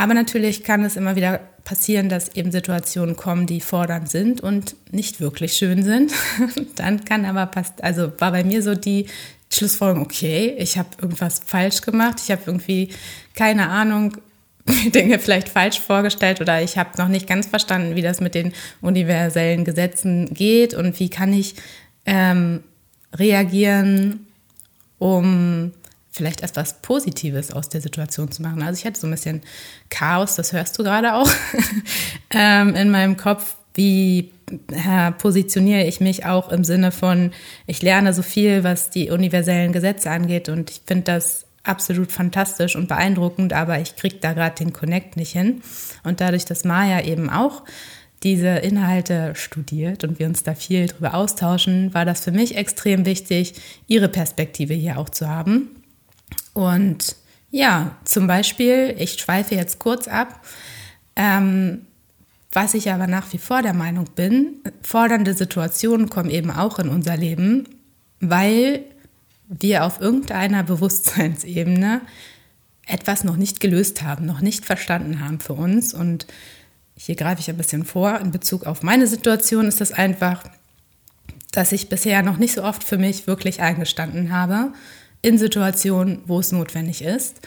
Aber 0.00 0.14
natürlich 0.14 0.64
kann 0.64 0.82
es 0.82 0.96
immer 0.96 1.14
wieder 1.14 1.40
passieren, 1.62 2.08
dass 2.08 2.34
eben 2.34 2.50
Situationen 2.52 3.16
kommen, 3.16 3.46
die 3.46 3.60
fordernd 3.60 4.08
sind 4.08 4.40
und 4.40 4.74
nicht 4.90 5.20
wirklich 5.20 5.52
schön 5.52 5.82
sind. 5.82 6.14
Dann 6.76 7.04
kann 7.04 7.26
aber 7.26 7.44
passt, 7.44 7.84
also 7.84 8.10
war 8.18 8.32
bei 8.32 8.42
mir 8.42 8.62
so 8.62 8.74
die 8.74 9.08
Schlussfolgerung, 9.52 10.02
okay, 10.02 10.54
ich 10.56 10.78
habe 10.78 10.88
irgendwas 11.02 11.42
falsch 11.44 11.82
gemacht, 11.82 12.18
ich 12.24 12.30
habe 12.30 12.40
irgendwie 12.46 12.88
keine 13.34 13.68
Ahnung, 13.68 14.16
Dinge 14.94 15.18
vielleicht 15.18 15.50
falsch 15.50 15.78
vorgestellt 15.80 16.40
oder 16.40 16.62
ich 16.62 16.78
habe 16.78 16.96
noch 16.96 17.08
nicht 17.08 17.26
ganz 17.26 17.48
verstanden, 17.48 17.94
wie 17.94 18.02
das 18.02 18.22
mit 18.22 18.34
den 18.34 18.54
universellen 18.80 19.66
Gesetzen 19.66 20.32
geht 20.32 20.72
und 20.72 20.98
wie 20.98 21.10
kann 21.10 21.34
ich 21.34 21.56
ähm, 22.06 22.64
reagieren, 23.14 24.28
um 24.98 25.72
vielleicht 26.10 26.42
etwas 26.42 26.82
Positives 26.82 27.52
aus 27.52 27.68
der 27.68 27.80
Situation 27.80 28.30
zu 28.30 28.42
machen. 28.42 28.62
Also 28.62 28.78
ich 28.78 28.86
hatte 28.86 29.00
so 29.00 29.06
ein 29.06 29.12
bisschen 29.12 29.42
Chaos, 29.88 30.36
das 30.36 30.52
hörst 30.52 30.78
du 30.78 30.82
gerade 30.82 31.14
auch, 31.14 31.30
ähm, 32.30 32.74
in 32.74 32.90
meinem 32.90 33.16
Kopf. 33.16 33.56
Wie 33.74 34.32
äh, 34.72 35.12
positioniere 35.12 35.84
ich 35.84 36.00
mich 36.00 36.26
auch 36.26 36.50
im 36.50 36.64
Sinne 36.64 36.90
von, 36.90 37.30
ich 37.68 37.82
lerne 37.82 38.12
so 38.12 38.22
viel, 38.22 38.64
was 38.64 38.90
die 38.90 39.10
universellen 39.10 39.72
Gesetze 39.72 40.10
angeht 40.10 40.48
und 40.48 40.70
ich 40.70 40.82
finde 40.84 41.04
das 41.04 41.46
absolut 41.62 42.10
fantastisch 42.10 42.74
und 42.74 42.88
beeindruckend, 42.88 43.52
aber 43.52 43.80
ich 43.80 43.94
kriege 43.94 44.16
da 44.20 44.32
gerade 44.32 44.56
den 44.56 44.72
Connect 44.72 45.16
nicht 45.16 45.32
hin. 45.32 45.62
Und 46.02 46.20
dadurch, 46.20 46.44
dass 46.44 46.64
Maya 46.64 47.02
eben 47.04 47.30
auch 47.30 47.62
diese 48.22 48.48
Inhalte 48.48 49.34
studiert 49.34 50.04
und 50.04 50.18
wir 50.18 50.26
uns 50.26 50.42
da 50.42 50.54
viel 50.54 50.86
drüber 50.86 51.14
austauschen, 51.14 51.94
war 51.94 52.04
das 52.04 52.24
für 52.24 52.32
mich 52.32 52.56
extrem 52.56 53.06
wichtig, 53.06 53.54
ihre 53.86 54.08
Perspektive 54.08 54.74
hier 54.74 54.98
auch 54.98 55.08
zu 55.08 55.28
haben. 55.28 55.70
Und 56.60 57.16
ja, 57.50 57.96
zum 58.04 58.26
Beispiel, 58.26 58.94
ich 58.98 59.14
schweife 59.14 59.54
jetzt 59.54 59.78
kurz 59.78 60.08
ab, 60.08 60.44
ähm, 61.16 61.86
was 62.52 62.74
ich 62.74 62.90
aber 62.90 63.06
nach 63.06 63.32
wie 63.32 63.38
vor 63.38 63.62
der 63.62 63.72
Meinung 63.72 64.06
bin, 64.14 64.56
fordernde 64.82 65.32
Situationen 65.32 66.10
kommen 66.10 66.28
eben 66.28 66.50
auch 66.50 66.78
in 66.78 66.88
unser 66.88 67.16
Leben, 67.16 67.66
weil 68.20 68.84
wir 69.48 69.84
auf 69.84 70.00
irgendeiner 70.02 70.62
Bewusstseinsebene 70.62 72.02
etwas 72.86 73.24
noch 73.24 73.36
nicht 73.36 73.60
gelöst 73.60 74.02
haben, 74.02 74.26
noch 74.26 74.42
nicht 74.42 74.66
verstanden 74.66 75.20
haben 75.20 75.40
für 75.40 75.54
uns. 75.54 75.94
Und 75.94 76.26
hier 76.94 77.14
greife 77.14 77.40
ich 77.40 77.48
ein 77.48 77.56
bisschen 77.56 77.86
vor. 77.86 78.20
In 78.20 78.32
Bezug 78.32 78.66
auf 78.66 78.82
meine 78.82 79.06
Situation 79.06 79.66
ist 79.66 79.80
das 79.80 79.92
einfach, 79.92 80.44
dass 81.52 81.72
ich 81.72 81.88
bisher 81.88 82.22
noch 82.22 82.36
nicht 82.36 82.54
so 82.54 82.64
oft 82.64 82.84
für 82.84 82.98
mich 82.98 83.26
wirklich 83.26 83.62
eingestanden 83.62 84.30
habe 84.30 84.72
in 85.22 85.38
Situationen, 85.38 86.22
wo 86.26 86.40
es 86.40 86.52
notwendig 86.52 87.02
ist. 87.02 87.40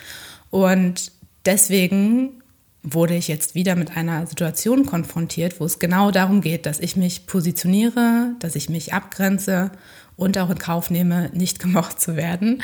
Und 0.50 1.12
deswegen 1.46 2.42
wurde 2.84 3.16
ich 3.16 3.28
jetzt 3.28 3.56
wieder 3.56 3.76
mit 3.76 3.96
einer 3.96 4.28
Situation 4.28 4.86
konfrontiert, 4.86 5.60
wo 5.60 5.66
es 5.66 5.80
genau 5.80 6.12
darum 6.12 6.42
geht, 6.42 6.66
dass 6.66 6.80
ich 6.80 6.96
mich 6.98 7.26
positioniere, 7.26 8.36
dass 8.40 8.56
ich 8.56 8.70
mich 8.70 8.94
abgrenze 8.94 9.72
und 10.18 10.38
auch 10.38 10.50
in 10.50 10.60
Kauf 10.60 10.90
nehme, 10.90 11.30
nicht 11.34 11.60
gemocht 11.60 12.00
zu 12.00 12.16
werden. 12.16 12.62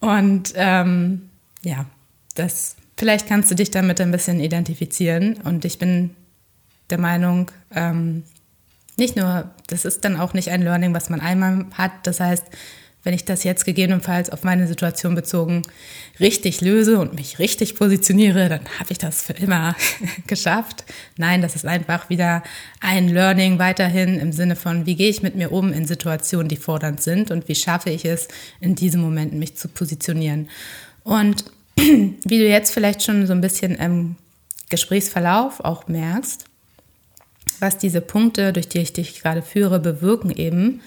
Und 0.00 0.52
ähm, 0.56 1.30
ja, 1.62 1.86
das 2.34 2.76
vielleicht 2.96 3.26
kannst 3.28 3.50
du 3.50 3.54
dich 3.54 3.70
damit 3.70 4.00
ein 4.00 4.10
bisschen 4.10 4.40
identifizieren. 4.40 5.38
Und 5.44 5.64
ich 5.64 5.78
bin 5.78 6.10
der 6.90 6.98
Meinung, 6.98 7.50
ähm, 7.74 8.24
nicht 8.96 9.16
nur, 9.16 9.50
das 9.68 9.84
ist 9.84 10.04
dann 10.04 10.18
auch 10.18 10.34
nicht 10.34 10.50
ein 10.50 10.62
Learning, 10.62 10.92
was 10.92 11.08
man 11.08 11.20
einmal 11.20 11.64
hat. 11.72 11.92
Das 12.02 12.20
heißt, 12.20 12.44
wenn 13.02 13.14
ich 13.14 13.24
das 13.24 13.44
jetzt 13.44 13.64
gegebenenfalls 13.64 14.30
auf 14.30 14.44
meine 14.44 14.66
Situation 14.66 15.14
bezogen 15.14 15.62
richtig 16.18 16.60
löse 16.60 16.98
und 16.98 17.14
mich 17.14 17.38
richtig 17.38 17.74
positioniere, 17.74 18.48
dann 18.48 18.60
habe 18.78 18.90
ich 18.92 18.98
das 18.98 19.22
für 19.22 19.32
immer 19.32 19.74
geschafft. 20.26 20.84
Nein, 21.16 21.40
das 21.40 21.56
ist 21.56 21.64
einfach 21.64 22.10
wieder 22.10 22.42
ein 22.80 23.08
Learning 23.08 23.58
weiterhin 23.58 24.18
im 24.18 24.32
Sinne 24.32 24.56
von, 24.56 24.84
wie 24.86 24.96
gehe 24.96 25.08
ich 25.08 25.22
mit 25.22 25.34
mir 25.34 25.50
um 25.50 25.72
in 25.72 25.86
Situationen, 25.86 26.48
die 26.48 26.56
fordernd 26.56 27.02
sind 27.02 27.30
und 27.30 27.48
wie 27.48 27.54
schaffe 27.54 27.90
ich 27.90 28.04
es, 28.04 28.28
in 28.60 28.74
diesen 28.74 29.00
Momenten 29.00 29.38
mich 29.38 29.56
zu 29.56 29.68
positionieren. 29.68 30.48
Und 31.02 31.44
wie 31.76 32.38
du 32.38 32.46
jetzt 32.46 32.72
vielleicht 32.72 33.02
schon 33.02 33.26
so 33.26 33.32
ein 33.32 33.40
bisschen 33.40 33.76
im 33.76 34.16
Gesprächsverlauf 34.68 35.60
auch 35.60 35.88
merkst, 35.88 36.44
was 37.58 37.78
diese 37.78 38.00
Punkte, 38.00 38.52
durch 38.52 38.68
die 38.68 38.78
ich 38.78 38.92
dich 38.92 39.20
gerade 39.20 39.42
führe, 39.42 39.80
bewirken 39.80 40.30
eben, 40.30 40.80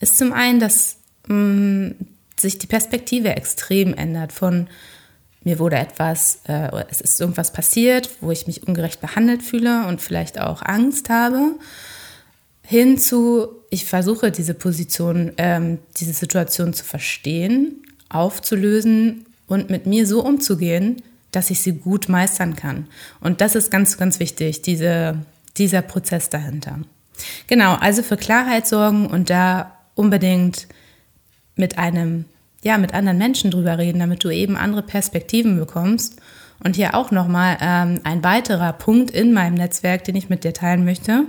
ist 0.00 0.18
zum 0.18 0.32
einen, 0.32 0.60
dass 0.60 0.96
mh, 1.26 1.92
sich 2.36 2.58
die 2.58 2.66
Perspektive 2.66 3.36
extrem 3.36 3.94
ändert 3.94 4.32
von 4.32 4.68
mir 5.44 5.58
wurde 5.58 5.76
etwas, 5.76 6.40
äh, 6.46 6.70
es 6.88 7.00
ist 7.00 7.20
irgendwas 7.20 7.52
passiert, 7.52 8.08
wo 8.20 8.30
ich 8.30 8.46
mich 8.46 8.66
ungerecht 8.66 9.00
behandelt 9.00 9.42
fühle 9.42 9.86
und 9.86 10.00
vielleicht 10.00 10.40
auch 10.40 10.62
Angst 10.62 11.10
habe, 11.10 11.56
hin 12.62 12.96
zu, 12.96 13.48
ich 13.70 13.84
versuche 13.84 14.30
diese 14.30 14.54
Position, 14.54 15.32
ähm, 15.38 15.78
diese 15.96 16.12
Situation 16.12 16.74
zu 16.74 16.84
verstehen, 16.84 17.82
aufzulösen 18.08 19.26
und 19.48 19.68
mit 19.68 19.86
mir 19.86 20.06
so 20.06 20.24
umzugehen, 20.24 21.02
dass 21.32 21.50
ich 21.50 21.60
sie 21.60 21.72
gut 21.72 22.08
meistern 22.08 22.54
kann. 22.54 22.86
Und 23.20 23.40
das 23.40 23.54
ist 23.54 23.70
ganz, 23.70 23.98
ganz 23.98 24.20
wichtig, 24.20 24.62
diese, 24.62 25.16
dieser 25.56 25.82
Prozess 25.82 26.28
dahinter. 26.28 26.78
Genau, 27.48 27.74
also 27.74 28.02
für 28.02 28.16
Klarheit 28.16 28.66
sorgen 28.68 29.06
und 29.06 29.28
da 29.28 29.76
unbedingt 29.94 30.68
mit 31.62 31.78
einem, 31.78 32.24
ja, 32.64 32.76
mit 32.76 32.92
anderen 32.92 33.18
Menschen 33.18 33.52
drüber 33.52 33.78
reden, 33.78 34.00
damit 34.00 34.24
du 34.24 34.30
eben 34.30 34.56
andere 34.56 34.82
Perspektiven 34.82 35.56
bekommst. 35.56 36.20
Und 36.64 36.74
hier 36.74 36.96
auch 36.96 37.12
nochmal 37.12 37.56
ähm, 37.60 38.00
ein 38.02 38.24
weiterer 38.24 38.72
Punkt 38.72 39.12
in 39.12 39.32
meinem 39.32 39.54
Netzwerk, 39.54 40.02
den 40.02 40.16
ich 40.16 40.28
mit 40.28 40.42
dir 40.42 40.52
teilen 40.52 40.84
möchte, 40.84 41.24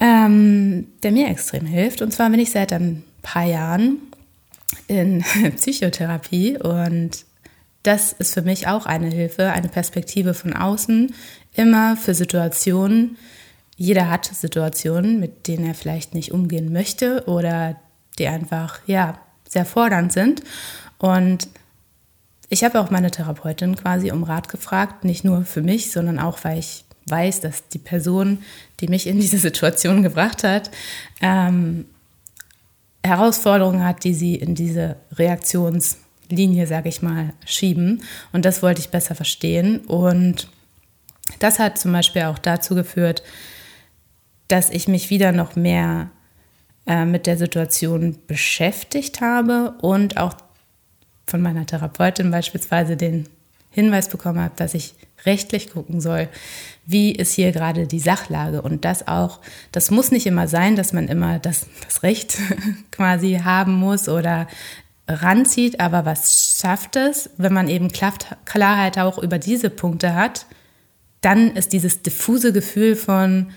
ähm, 0.00 0.88
der 1.02 1.12
mir 1.12 1.28
extrem 1.28 1.64
hilft. 1.64 2.02
Und 2.02 2.12
zwar 2.12 2.28
bin 2.28 2.40
ich 2.40 2.50
seit 2.50 2.74
ein 2.74 3.04
paar 3.22 3.44
Jahren 3.44 3.98
in 4.86 5.24
Psychotherapie 5.56 6.58
und 6.58 7.24
das 7.82 8.12
ist 8.12 8.34
für 8.34 8.42
mich 8.42 8.66
auch 8.66 8.84
eine 8.86 9.08
Hilfe, 9.08 9.50
eine 9.52 9.68
Perspektive 9.68 10.34
von 10.34 10.54
außen, 10.54 11.14
immer 11.54 11.96
für 11.96 12.14
Situationen. 12.14 13.16
Jeder 13.76 14.10
hat 14.10 14.26
Situationen, 14.26 15.20
mit 15.20 15.48
denen 15.48 15.66
er 15.66 15.74
vielleicht 15.74 16.14
nicht 16.14 16.32
umgehen 16.32 16.72
möchte 16.72 17.24
oder 17.26 17.76
die 18.18 18.28
einfach, 18.28 18.80
ja, 18.86 19.18
sehr 19.48 19.64
fordernd 19.64 20.12
sind. 20.12 20.42
Und 20.98 21.48
ich 22.48 22.64
habe 22.64 22.80
auch 22.80 22.90
meine 22.90 23.10
Therapeutin 23.10 23.76
quasi 23.76 24.10
um 24.10 24.22
Rat 24.22 24.48
gefragt, 24.48 25.04
nicht 25.04 25.24
nur 25.24 25.44
für 25.44 25.62
mich, 25.62 25.90
sondern 25.90 26.18
auch, 26.18 26.38
weil 26.42 26.58
ich 26.58 26.84
weiß, 27.06 27.40
dass 27.40 27.68
die 27.68 27.78
Person, 27.78 28.42
die 28.80 28.88
mich 28.88 29.06
in 29.06 29.20
diese 29.20 29.38
Situation 29.48 30.02
gebracht 30.02 30.44
hat, 30.44 30.70
ähm, 31.20 31.86
Herausforderungen 33.02 33.84
hat, 33.84 34.04
die 34.04 34.14
sie 34.14 34.34
in 34.34 34.54
diese 34.54 34.96
Reaktionslinie, 35.12 36.66
sage 36.66 36.88
ich 36.88 37.02
mal, 37.02 37.34
schieben. 37.44 38.02
Und 38.32 38.46
das 38.46 38.62
wollte 38.62 38.80
ich 38.80 38.88
besser 38.88 39.14
verstehen. 39.14 39.80
Und 39.80 40.48
das 41.38 41.58
hat 41.58 41.78
zum 41.78 41.92
Beispiel 41.92 42.22
auch 42.22 42.38
dazu 42.38 42.74
geführt, 42.74 43.22
dass 44.48 44.70
ich 44.70 44.88
mich 44.88 45.10
wieder 45.10 45.32
noch 45.32 45.54
mehr 45.54 46.10
äh, 46.86 47.04
mit 47.04 47.26
der 47.26 47.36
Situation 47.36 48.18
beschäftigt 48.26 49.20
habe 49.20 49.74
und 49.80 50.16
auch 50.16 50.34
von 51.26 51.40
meiner 51.40 51.66
Therapeutin 51.66 52.30
beispielsweise 52.30 52.96
den 52.96 53.28
Hinweis 53.70 54.08
bekommen 54.08 54.40
habe, 54.40 54.54
dass 54.56 54.74
ich 54.74 54.94
rechtlich 55.24 55.70
gucken 55.70 56.00
soll, 56.00 56.28
wie 56.86 57.12
ist 57.12 57.32
hier 57.32 57.52
gerade 57.52 57.86
die 57.86 57.98
Sachlage. 57.98 58.62
Und 58.62 58.84
das 58.84 59.08
auch, 59.08 59.40
das 59.72 59.90
muss 59.90 60.10
nicht 60.10 60.26
immer 60.26 60.46
sein, 60.48 60.76
dass 60.76 60.92
man 60.92 61.08
immer 61.08 61.38
das, 61.38 61.66
das 61.84 62.02
Recht 62.02 62.38
quasi 62.90 63.40
haben 63.42 63.74
muss 63.74 64.08
oder 64.08 64.46
ranzieht, 65.08 65.80
aber 65.80 66.04
was 66.06 66.56
schafft 66.58 66.96
es, 66.96 67.30
wenn 67.36 67.52
man 67.52 67.68
eben 67.68 67.90
Klarheit 68.44 68.98
auch 68.98 69.18
über 69.18 69.38
diese 69.38 69.70
Punkte 69.70 70.14
hat, 70.14 70.46
dann 71.20 71.56
ist 71.56 71.72
dieses 71.72 72.02
diffuse 72.02 72.52
Gefühl 72.52 72.96
von, 72.96 73.50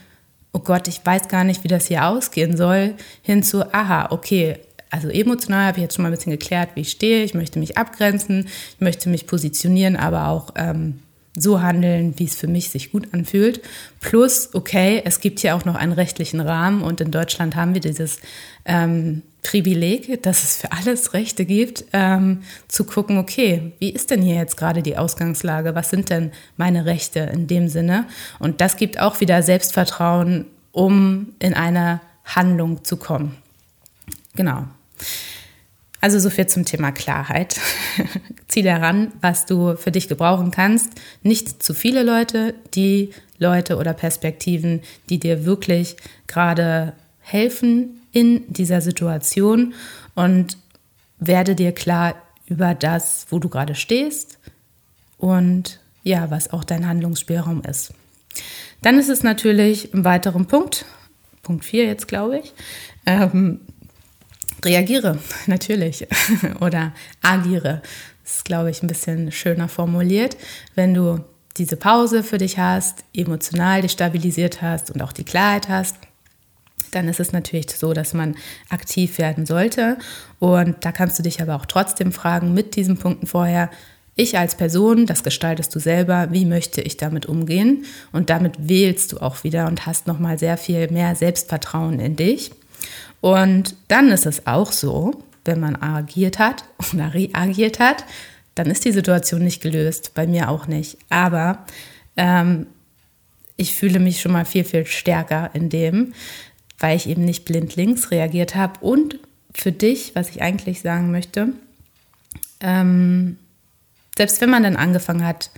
oh 0.58 0.62
Gott, 0.64 0.88
ich 0.88 1.06
weiß 1.06 1.28
gar 1.28 1.44
nicht, 1.44 1.64
wie 1.64 1.68
das 1.68 1.86
hier 1.86 2.08
ausgehen 2.08 2.58
soll, 2.58 2.96
hin 3.22 3.44
zu, 3.44 3.72
aha, 3.74 4.08
okay, 4.10 4.58
also 4.90 5.08
emotional 5.10 5.68
habe 5.68 5.78
ich 5.78 5.84
jetzt 5.84 5.96
schon 5.96 6.04
mal 6.04 6.10
ein 6.10 6.16
bisschen 6.16 6.32
geklärt, 6.32 6.70
wie 6.74 6.82
ich 6.82 6.92
stehe. 6.92 7.24
Ich 7.24 7.34
möchte 7.34 7.60
mich 7.60 7.78
abgrenzen, 7.78 8.48
ich 8.74 8.80
möchte 8.82 9.10
mich 9.10 9.28
positionieren, 9.28 9.98
aber 9.98 10.30
auch 10.30 10.54
ähm, 10.56 11.00
so 11.38 11.62
handeln, 11.62 12.16
wie 12.18 12.26
es 12.26 12.36
für 12.36 12.48
mich 12.48 12.70
sich 12.70 12.92
gut 12.92 13.14
anfühlt. 13.14 13.62
Plus, 14.02 14.50
okay, 14.54 15.02
es 15.06 15.20
gibt 15.20 15.40
hier 15.40 15.56
auch 15.56 15.66
noch 15.66 15.76
einen 15.76 15.94
rechtlichen 15.94 16.40
Rahmen 16.40 16.82
und 16.82 17.00
in 17.00 17.12
Deutschland 17.12 17.56
haben 17.56 17.74
wir 17.74 17.82
dieses 17.82 18.20
ähm, 18.66 19.22
Privileg, 19.44 20.22
dass 20.24 20.44
es 20.44 20.58
für 20.58 20.72
alles 20.72 21.14
Rechte 21.14 21.46
gibt, 21.46 21.86
ähm, 21.94 22.42
zu 22.68 22.84
gucken, 22.84 23.18
okay, 23.18 23.72
wie 23.80 23.92
ist 23.92 24.12
denn 24.12 24.22
hier 24.22 24.36
jetzt 24.36 24.58
gerade 24.58 24.82
die 24.82 24.98
Ausgangslage? 24.98 25.76
Was 25.76 25.90
sind 25.90 26.10
denn 26.10 26.32
meine 26.58 26.86
Rechte 26.86 27.20
in 27.20 27.48
dem 27.48 27.70
Sinne? 27.70 28.08
Und 28.40 28.60
das 28.60 28.76
gibt 28.76 29.00
auch 29.00 29.22
wieder 29.22 29.44
Selbstvertrauen, 29.44 30.46
um 30.72 31.34
in 31.40 31.54
eine 31.54 32.02
Handlung 32.26 32.84
zu 32.84 32.98
kommen. 32.98 33.38
Genau. 34.36 34.66
Also 36.00 36.20
so 36.20 36.30
viel 36.30 36.48
zum 36.48 36.66
Thema 36.66 36.92
Klarheit. 36.92 37.60
Zieh 38.48 38.62
daran, 38.62 39.14
was 39.22 39.46
du 39.46 39.76
für 39.76 39.92
dich 39.92 40.08
gebrauchen 40.08 40.52
kannst. 40.52 40.92
Nicht 41.24 41.64
zu 41.64 41.74
viele 41.74 42.04
Leute, 42.04 42.54
die 42.76 43.12
Leute 43.40 43.78
oder 43.78 43.94
Perspektiven, 43.94 44.82
die 45.10 45.20
dir 45.20 45.46
wirklich 45.46 45.98
gerade 46.28 46.94
helfen 47.20 48.02
in 48.12 48.52
dieser 48.52 48.82
Situation 48.82 49.74
und 50.16 50.58
werde 51.20 51.56
dir 51.56 51.72
klar 51.72 52.16
über 52.48 52.74
das, 52.74 53.28
wo 53.30 53.40
du 53.40 53.50
gerade 53.50 53.76
stehst 53.76 54.40
und 55.18 55.80
ja, 56.04 56.32
was 56.32 56.54
auch 56.54 56.64
dein 56.64 56.88
Handlungsspielraum 56.88 57.64
ist. 57.64 57.94
Dann 58.82 58.98
ist 58.98 59.10
es 59.10 59.24
natürlich 59.24 59.94
im 59.94 60.06
weiteren 60.06 60.46
Punkt, 60.46 60.86
Punkt 61.44 61.66
4 61.66 61.86
jetzt 61.86 62.08
glaube 62.08 62.40
ich, 62.40 62.54
ähm, 63.06 63.60
reagiere, 64.64 65.20
natürlich. 65.46 66.08
Oder 66.60 66.94
agiere. 67.22 67.82
Das 68.24 68.38
ist, 68.38 68.46
glaube 68.46 68.70
ich, 68.70 68.84
ein 68.84 68.88
bisschen 68.88 69.32
schöner 69.32 69.70
formuliert. 69.70 70.38
Wenn 70.76 70.94
du 70.94 71.24
diese 71.58 71.78
Pause 71.78 72.24
für 72.24 72.38
dich 72.38 72.58
hast, 72.58 73.04
emotional 73.14 73.82
dich 73.82 73.92
stabilisiert 73.92 74.62
hast 74.62 74.92
und 74.92 75.02
auch 75.02 75.14
die 75.14 75.24
Klarheit 75.24 75.70
hast, 75.70 75.96
dann 76.92 77.08
ist 77.08 77.20
es 77.20 77.32
natürlich 77.32 77.70
so, 77.72 77.94
dass 77.94 78.14
man 78.14 78.36
aktiv 78.70 79.18
werden 79.18 79.46
sollte. 79.46 79.98
Und 80.40 80.86
da 80.86 80.92
kannst 80.92 81.18
du 81.20 81.24
dich 81.24 81.42
aber 81.42 81.56
auch 81.56 81.66
trotzdem 81.66 82.12
fragen 82.12 82.54
mit 82.54 82.76
diesen 82.76 82.98
Punkten 82.98 83.28
vorher, 83.28 83.70
ich 84.20 84.38
als 84.38 84.56
Person, 84.56 85.06
das 85.06 85.24
gestaltest 85.24 85.74
du 85.76 85.80
selber, 85.80 86.30
wie 86.32 86.46
möchte 86.46 86.82
ich 86.82 86.98
damit 86.98 87.28
umgehen? 87.28 87.86
Und 88.12 88.32
damit 88.32 88.68
wählst 88.68 89.12
du 89.12 89.20
auch 89.20 89.44
wieder 89.44 89.68
und 89.68 89.86
hast 89.86 90.08
nochmal 90.08 90.40
sehr 90.40 90.58
viel 90.58 90.90
mehr 90.90 91.16
Selbstvertrauen 91.16 92.00
in 92.00 92.16
dich. 92.16 92.52
Und 93.22 93.76
dann 93.88 94.10
ist 94.10 94.26
es 94.26 94.48
auch 94.48 94.72
so, 94.72 95.24
wenn 95.46 95.60
man 95.60 95.76
agiert 95.76 96.40
hat 96.40 96.64
oder 96.94 97.14
reagiert 97.14 97.80
hat, 97.80 98.06
dann 98.56 98.68
ist 98.68 98.86
die 98.86 98.92
Situation 98.92 99.44
nicht 99.44 99.62
gelöst, 99.62 100.14
bei 100.14 100.28
mir 100.28 100.50
auch 100.50 100.68
nicht. 100.68 100.98
Aber 101.10 101.66
ähm, 102.16 102.68
ich 103.56 103.76
fühle 103.76 104.00
mich 104.00 104.22
schon 104.22 104.32
mal 104.32 104.46
viel, 104.46 104.64
viel 104.64 104.86
stärker 104.86 105.52
in 105.54 105.70
dem, 105.70 106.14
weil 106.80 106.96
ich 106.96 107.08
eben 107.08 107.26
nicht 107.26 107.46
blindlings 107.46 108.12
reagiert 108.12 108.56
habe. 108.56 108.80
Und 108.82 109.20
für 109.54 109.72
dich, 109.72 110.16
was 110.16 110.30
ich 110.30 110.42
eigentlich 110.42 110.82
sagen 110.82 111.12
möchte, 111.12 111.50
ähm, 112.60 113.38
selbst 114.18 114.42
wenn 114.42 114.50
man 114.50 114.64
dann 114.64 114.76
angefangen 114.76 115.26
hat, 115.26 115.52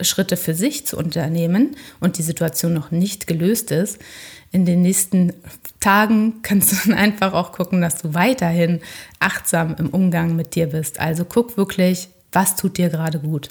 Schritte 0.00 0.36
für 0.36 0.54
sich 0.54 0.86
zu 0.86 0.96
unternehmen 0.96 1.76
und 2.00 2.18
die 2.18 2.22
Situation 2.22 2.72
noch 2.72 2.90
nicht 2.90 3.26
gelöst 3.26 3.70
ist, 3.70 3.98
in 4.50 4.64
den 4.64 4.82
nächsten 4.82 5.32
Tagen 5.80 6.40
kannst 6.42 6.72
du 6.72 6.76
dann 6.88 6.98
einfach 6.98 7.32
auch 7.32 7.52
gucken, 7.52 7.80
dass 7.80 8.00
du 8.00 8.14
weiterhin 8.14 8.80
achtsam 9.18 9.76
im 9.78 9.90
Umgang 9.90 10.36
mit 10.36 10.54
dir 10.54 10.68
bist. 10.68 11.00
Also 11.00 11.24
guck 11.24 11.56
wirklich, 11.56 12.08
was 12.32 12.56
tut 12.56 12.78
dir 12.78 12.88
gerade 12.88 13.18
gut? 13.18 13.50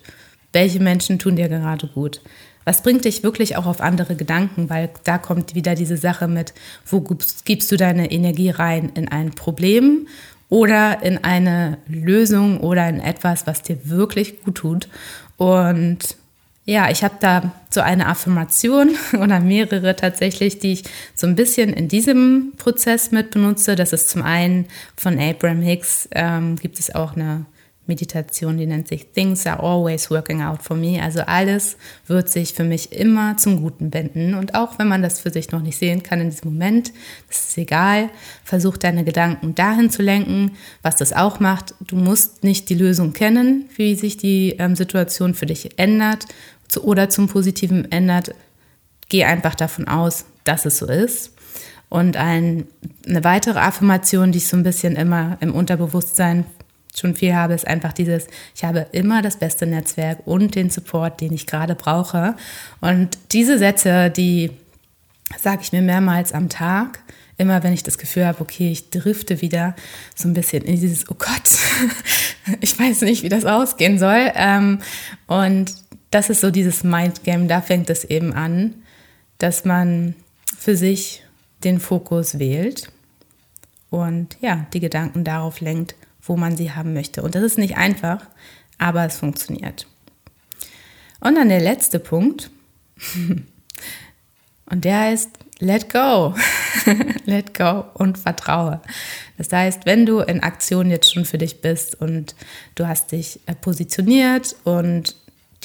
Welche 0.54 0.80
Menschen 0.80 1.20
tun 1.20 1.36
dir 1.36 1.50
gerade 1.50 1.88
gut? 1.88 2.22
Was 2.64 2.82
bringt 2.82 3.06
dich 3.06 3.24
wirklich 3.24 3.56
auch 3.56 3.66
auf 3.66 3.80
andere 3.80 4.16
Gedanken? 4.16 4.70
Weil 4.70 4.90
da 5.04 5.18
kommt 5.18 5.56
wieder 5.56 5.76
diese 5.76 5.98
Sache 5.98 6.28
mit, 6.28 6.54
wo 6.86 7.02
gibst 7.46 7.72
du 7.72 7.78
deine 7.78 8.12
Energie 8.12 8.50
rein? 8.50 8.92
In 8.96 9.08
ein 9.08 9.32
Problem 9.32 10.08
oder 10.50 11.02
in 11.04 11.24
eine 11.24 11.78
Lösung 11.88 12.60
oder 12.60 12.88
in 12.90 13.00
etwas, 13.00 13.48
was 13.48 13.62
dir 13.62 13.78
wirklich 13.90 14.44
gut 14.44 14.56
tut? 14.56 14.90
Und 15.38 16.18
ja, 16.70 16.92
ich 16.92 17.02
habe 17.02 17.16
da 17.22 17.54
so 17.70 17.80
eine 17.80 18.08
Affirmation 18.08 18.90
oder 19.14 19.40
mehrere 19.40 19.96
tatsächlich, 19.96 20.60
die 20.60 20.74
ich 20.74 20.84
so 21.16 21.26
ein 21.26 21.36
bisschen 21.36 21.72
in 21.72 21.88
diesem 21.88 22.54
Prozess 22.58 23.12
mit 23.12 23.32
benutze. 23.32 23.76
Das 23.76 23.94
ist 23.94 24.10
zum 24.10 24.22
einen 24.22 24.66
von 24.98 25.18
Abraham 25.18 25.62
Hicks, 25.62 26.10
ähm, 26.12 26.58
gibt 26.58 26.78
es 26.78 26.94
auch 26.94 27.16
eine 27.16 27.46
Meditation, 27.88 28.58
die 28.58 28.66
nennt 28.66 28.90
sich 28.90 29.08
Things 29.14 29.48
are 29.48 29.64
always 29.64 30.12
working 30.12 30.42
out 30.42 30.62
for 30.62 30.76
me. 30.76 31.02
Also 31.02 31.22
alles 31.22 31.78
wird 32.06 32.30
sich 32.30 32.54
für 32.54 32.66
mich 32.66 32.92
immer 32.92 33.38
zum 33.38 33.62
Guten 33.62 33.94
wenden. 33.94 34.34
Und 34.34 34.56
auch 34.56 34.78
wenn 34.78 34.90
man 34.90 35.02
das 35.02 35.22
für 35.22 35.32
sich 35.32 35.52
noch 35.52 35.62
nicht 35.62 35.78
sehen 35.78 36.04
kann 36.04 36.20
in 36.20 36.30
diesem 36.30 36.52
Moment, 36.52 36.92
das 37.30 37.48
ist 37.50 37.58
egal. 37.58 38.10
Versuch 38.44 38.76
deine 38.76 39.06
Gedanken 39.06 39.56
dahin 39.56 39.90
zu 39.90 40.02
lenken, 40.02 40.58
was 40.82 40.98
das 40.98 41.14
auch 41.14 41.40
macht. 41.40 41.76
Du 41.80 41.96
musst 41.96 42.44
nicht 42.44 42.70
die 42.70 42.76
Lösung 42.76 43.14
kennen, 43.14 43.70
wie 43.78 43.96
sich 43.96 44.18
die 44.18 44.56
ähm, 44.60 44.76
Situation 44.76 45.34
für 45.34 45.46
dich 45.46 45.80
ändert 45.80 46.26
zu, 46.68 46.84
oder 46.84 47.10
zum 47.10 47.28
Positiven 47.28 47.92
ändert, 47.92 48.34
geh 49.10 49.24
einfach 49.24 49.56
davon 49.56 49.88
aus, 49.88 50.26
dass 50.44 50.66
es 50.66 50.78
so 50.78 50.88
ist. 50.88 51.34
Und 51.90 52.18
ein, 52.18 52.66
eine 53.06 53.24
weitere 53.24 53.60
Affirmation, 53.60 54.32
die 54.32 54.40
ich 54.40 54.48
so 54.48 54.58
ein 54.58 54.64
bisschen 54.64 54.96
immer 54.96 55.38
im 55.40 55.54
Unterbewusstsein 55.54 56.46
schon 56.96 57.16
viel 57.16 57.34
habe, 57.34 57.54
ist 57.54 57.68
einfach 57.68 57.94
dieses, 57.94 58.28
ich 58.56 58.64
habe 58.64 58.88
immer 58.92 59.22
das 59.22 59.38
beste 59.38 59.66
Netzwerk 59.66 60.26
und 60.26 60.56
den 60.56 60.70
Support, 60.70 61.22
den 61.22 61.32
ich 61.32 61.48
gerade 61.48 61.76
brauche. 61.76 62.36
Und 62.82 63.18
diese 63.32 63.58
Sätze, 63.58 64.10
die 64.10 64.52
sage 65.42 65.62
ich 65.62 65.72
mir 65.72 65.82
mehrmals 65.82 66.34
am 66.34 66.50
Tag, 66.50 67.00
immer 67.38 67.62
wenn 67.64 67.74
ich 67.74 67.84
das 67.84 67.98
Gefühl 67.98 68.26
habe, 68.26 68.42
okay, 68.42 68.72
ich 68.72 68.90
drifte 68.90 69.42
wieder 69.42 69.76
so 70.16 70.28
ein 70.28 70.34
bisschen 70.34 70.64
in 70.64 70.80
dieses, 70.80 71.10
oh 71.10 71.16
Gott, 71.18 71.50
ich 72.62 72.78
weiß 72.78 73.02
nicht, 73.02 73.24
wie 73.24 73.30
das 73.30 73.46
ausgehen 73.46 74.00
soll. 74.00 74.32
Ähm, 74.36 74.80
und 75.28 75.74
das 76.12 76.30
ist 76.30 76.42
so 76.42 76.52
dieses 76.52 76.84
Mindgame, 76.84 77.48
da 77.48 77.62
fängt 77.62 77.90
es 77.90 78.04
eben 78.04 78.34
an, 78.34 78.76
dass 79.38 79.66
man 79.66 80.16
für 80.58 80.76
sich 80.76 81.24
den 81.64 81.80
Fokus 81.80 82.40
wählt 82.40 82.92
und 83.90 84.38
ja, 84.42 84.68
die 84.74 84.80
Gedanken 84.80 85.24
darauf 85.24 85.60
lenkt, 85.60 85.96
wo 86.22 86.38
man 86.38 86.58
sie 86.58 86.72
haben 86.72 86.94
möchte. 86.94 87.22
Und 87.24 87.36
das 87.36 87.44
ist 87.44 87.58
nicht 87.58 87.78
einfach, 87.78 88.26
aber 88.78 89.06
es 89.06 89.18
funktioniert. 89.18 89.88
Und 91.20 91.36
dann 91.36 91.50
der 91.50 91.62
letzte 91.62 92.00
Punkt, 92.00 92.52
und 94.70 94.86
der 94.86 95.00
heißt 95.00 95.30
Let 95.60 95.92
go. 95.92 96.36
Let 97.26 97.58
go 97.58 97.86
und 97.96 98.18
vertraue. 98.18 98.82
Das 99.38 99.52
heißt, 99.52 99.86
wenn 99.86 100.06
du 100.06 100.20
in 100.20 100.44
Aktion 100.44 100.92
jetzt 100.92 101.12
schon 101.12 101.26
für 101.26 101.40
dich 101.40 101.62
bist 101.62 102.00
und 102.00 102.36
du 102.76 102.88
hast 102.88 103.12
dich 103.12 103.40
positioniert 103.62 104.56
und 104.64 105.16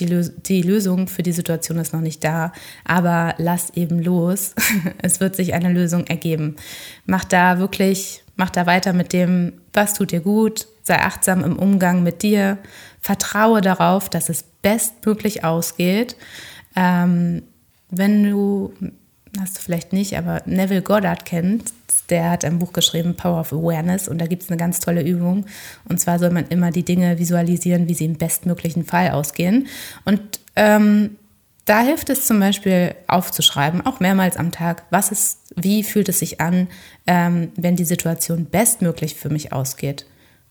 die, 0.03 0.13
Lös 0.13 0.33
die 0.37 0.63
Lösung 0.63 1.09
für 1.09 1.23
die 1.23 1.33
Situation 1.33 1.79
ist 1.79 1.93
noch 1.93 2.01
nicht 2.01 2.25
da, 2.25 2.53
aber 2.85 3.35
lass 3.39 3.71
eben 3.71 4.03
los. 4.03 4.55
es 5.03 5.21
wird 5.21 5.37
sich 5.37 5.55
eine 5.55 5.73
Lösung 5.73 6.07
ergeben. 6.07 6.57
Mach 7.07 7.25
da 7.25 7.59
wirklich, 7.59 8.23
mach 8.37 8.51
da 8.51 8.67
weiter 8.67 8.93
mit 8.93 9.13
dem, 9.13 9.55
was 9.73 9.95
tut 9.95 10.13
dir 10.13 10.21
gut, 10.21 10.67
sei 10.83 10.99
achtsam 11.01 11.45
im 11.45 11.59
Umgang 11.59 12.03
mit 12.03 12.23
dir, 12.23 12.59
vertraue 13.01 13.61
darauf, 13.61 14.09
dass 14.09 14.29
es 14.29 14.45
bestmöglich 14.63 15.45
ausgeht. 15.45 16.17
Ähm, 16.75 17.43
wenn 17.91 18.25
du 18.25 18.73
hast 19.41 19.57
du 19.57 19.63
vielleicht 19.63 19.93
nicht, 19.93 20.17
aber 20.17 20.43
Neville 20.47 20.83
Goddard 20.83 21.25
kennt, 21.25 21.73
der 22.11 22.31
hat 22.31 22.45
ein 22.45 22.59
Buch 22.59 22.73
geschrieben, 22.73 23.15
Power 23.15 23.41
of 23.41 23.53
Awareness, 23.53 24.09
und 24.09 24.19
da 24.19 24.27
gibt 24.27 24.43
es 24.43 24.51
eine 24.51 24.59
ganz 24.59 24.81
tolle 24.81 25.03
Übung. 25.03 25.47
Und 25.89 26.01
zwar 26.01 26.19
soll 26.19 26.31
man 26.31 26.49
immer 26.49 26.71
die 26.71 26.85
Dinge 26.85 27.19
visualisieren, 27.19 27.89
wie 27.89 27.95
sie 27.95 28.05
im 28.05 28.19
bestmöglichen 28.19 28.85
Fall 28.85 29.11
ausgehen. 29.11 29.67
Und 30.05 30.21
ähm, 30.57 31.17
da 31.65 31.81
hilft 31.81 32.11
es 32.11 32.27
zum 32.27 32.41
Beispiel 32.41 32.95
aufzuschreiben, 33.07 33.87
auch 33.87 34.01
mehrmals 34.01 34.37
am 34.37 34.53
Tag, 34.53 34.85
was 34.91 35.13
ist, 35.13 35.39
wie 35.55 35.85
fühlt 35.85 36.09
es 36.09 36.19
sich 36.19 36.41
an, 36.41 36.69
ähm, 37.07 37.53
wenn 37.57 37.77
die 37.77 37.85
Situation 37.85 38.47
bestmöglich 38.47 39.15
für 39.15 39.31
mich 39.31 39.53
ausgeht. 39.53 40.07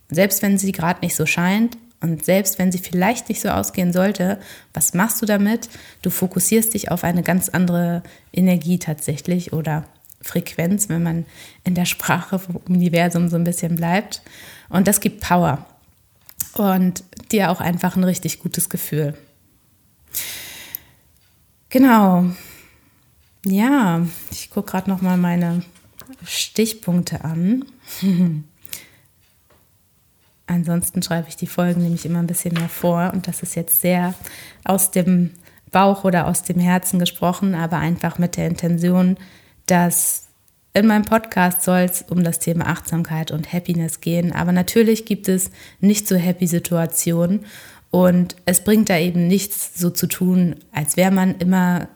Selbst 0.09 0.41
wenn 0.41 0.57
sie 0.57 0.71
gerade 0.71 1.01
nicht 1.01 1.15
so 1.15 1.25
scheint 1.25 1.77
und 2.01 2.25
selbst 2.25 2.57
wenn 2.57 2.71
sie 2.71 2.79
vielleicht 2.79 3.29
nicht 3.29 3.41
so 3.41 3.49
ausgehen 3.49 3.93
sollte, 3.93 4.39
was 4.73 4.93
machst 4.93 5.21
du 5.21 5.25
damit? 5.25 5.69
Du 6.01 6.09
fokussierst 6.09 6.73
dich 6.73 6.89
auf 6.91 7.03
eine 7.03 7.21
ganz 7.21 7.49
andere 7.49 8.01
Energie 8.33 8.79
tatsächlich 8.79 9.53
oder 9.53 9.85
Frequenz, 10.21 10.89
wenn 10.89 11.03
man 11.03 11.25
in 11.63 11.75
der 11.75 11.85
Sprache 11.85 12.39
vom 12.39 12.57
Universum 12.67 13.29
so 13.29 13.35
ein 13.35 13.43
bisschen 13.43 13.75
bleibt. 13.75 14.21
Und 14.69 14.87
das 14.87 14.99
gibt 14.99 15.21
Power 15.21 15.65
und 16.53 17.03
dir 17.31 17.51
auch 17.51 17.61
einfach 17.61 17.95
ein 17.95 18.03
richtig 18.03 18.39
gutes 18.39 18.69
Gefühl. 18.69 19.15
Genau. 21.69 22.25
Ja, 23.45 24.05
ich 24.31 24.49
gucke 24.49 24.71
gerade 24.71 24.89
noch 24.89 25.01
mal 25.01 25.17
meine 25.17 25.63
Stichpunkte 26.25 27.23
an. 27.23 27.65
Ansonsten 30.51 31.01
schreibe 31.01 31.29
ich 31.29 31.37
die 31.37 31.47
Folgen 31.47 31.81
nämlich 31.81 32.05
immer 32.05 32.19
ein 32.19 32.27
bisschen 32.27 32.53
mehr 32.53 32.67
vor 32.67 33.11
und 33.13 33.25
das 33.25 33.41
ist 33.41 33.55
jetzt 33.55 33.79
sehr 33.79 34.13
aus 34.65 34.91
dem 34.91 35.31
Bauch 35.71 36.03
oder 36.03 36.27
aus 36.27 36.43
dem 36.43 36.59
Herzen 36.59 36.99
gesprochen, 36.99 37.55
aber 37.55 37.77
einfach 37.77 38.19
mit 38.19 38.35
der 38.35 38.47
Intention, 38.47 39.17
dass 39.65 40.27
in 40.73 40.87
meinem 40.87 41.05
Podcast 41.05 41.61
soll 41.61 41.79
es 41.79 42.01
um 42.01 42.25
das 42.25 42.39
Thema 42.39 42.67
Achtsamkeit 42.67 43.31
und 43.31 43.53
Happiness 43.53 44.01
gehen. 44.01 44.33
Aber 44.33 44.51
natürlich 44.51 45.05
gibt 45.05 45.29
es 45.29 45.51
nicht 45.79 46.05
so 46.05 46.17
happy 46.17 46.47
Situationen 46.47 47.45
und 47.89 48.35
es 48.45 48.61
bringt 48.61 48.89
da 48.89 48.97
eben 48.97 49.27
nichts 49.27 49.79
so 49.79 49.89
zu 49.89 50.07
tun, 50.07 50.55
als 50.73 50.97
wäre 50.97 51.11
man 51.11 51.35
immer 51.37 51.87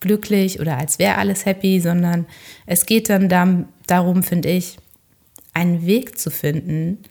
glücklich 0.00 0.60
oder 0.60 0.78
als 0.78 0.98
wäre 0.98 1.16
alles 1.16 1.44
happy, 1.44 1.80
sondern 1.80 2.26
es 2.64 2.86
geht 2.86 3.10
dann 3.10 3.68
darum, 3.86 4.22
finde 4.22 4.48
ich, 4.48 4.78
einen 5.52 5.84
Weg 5.84 6.18
zu 6.18 6.30
finden, 6.30 7.02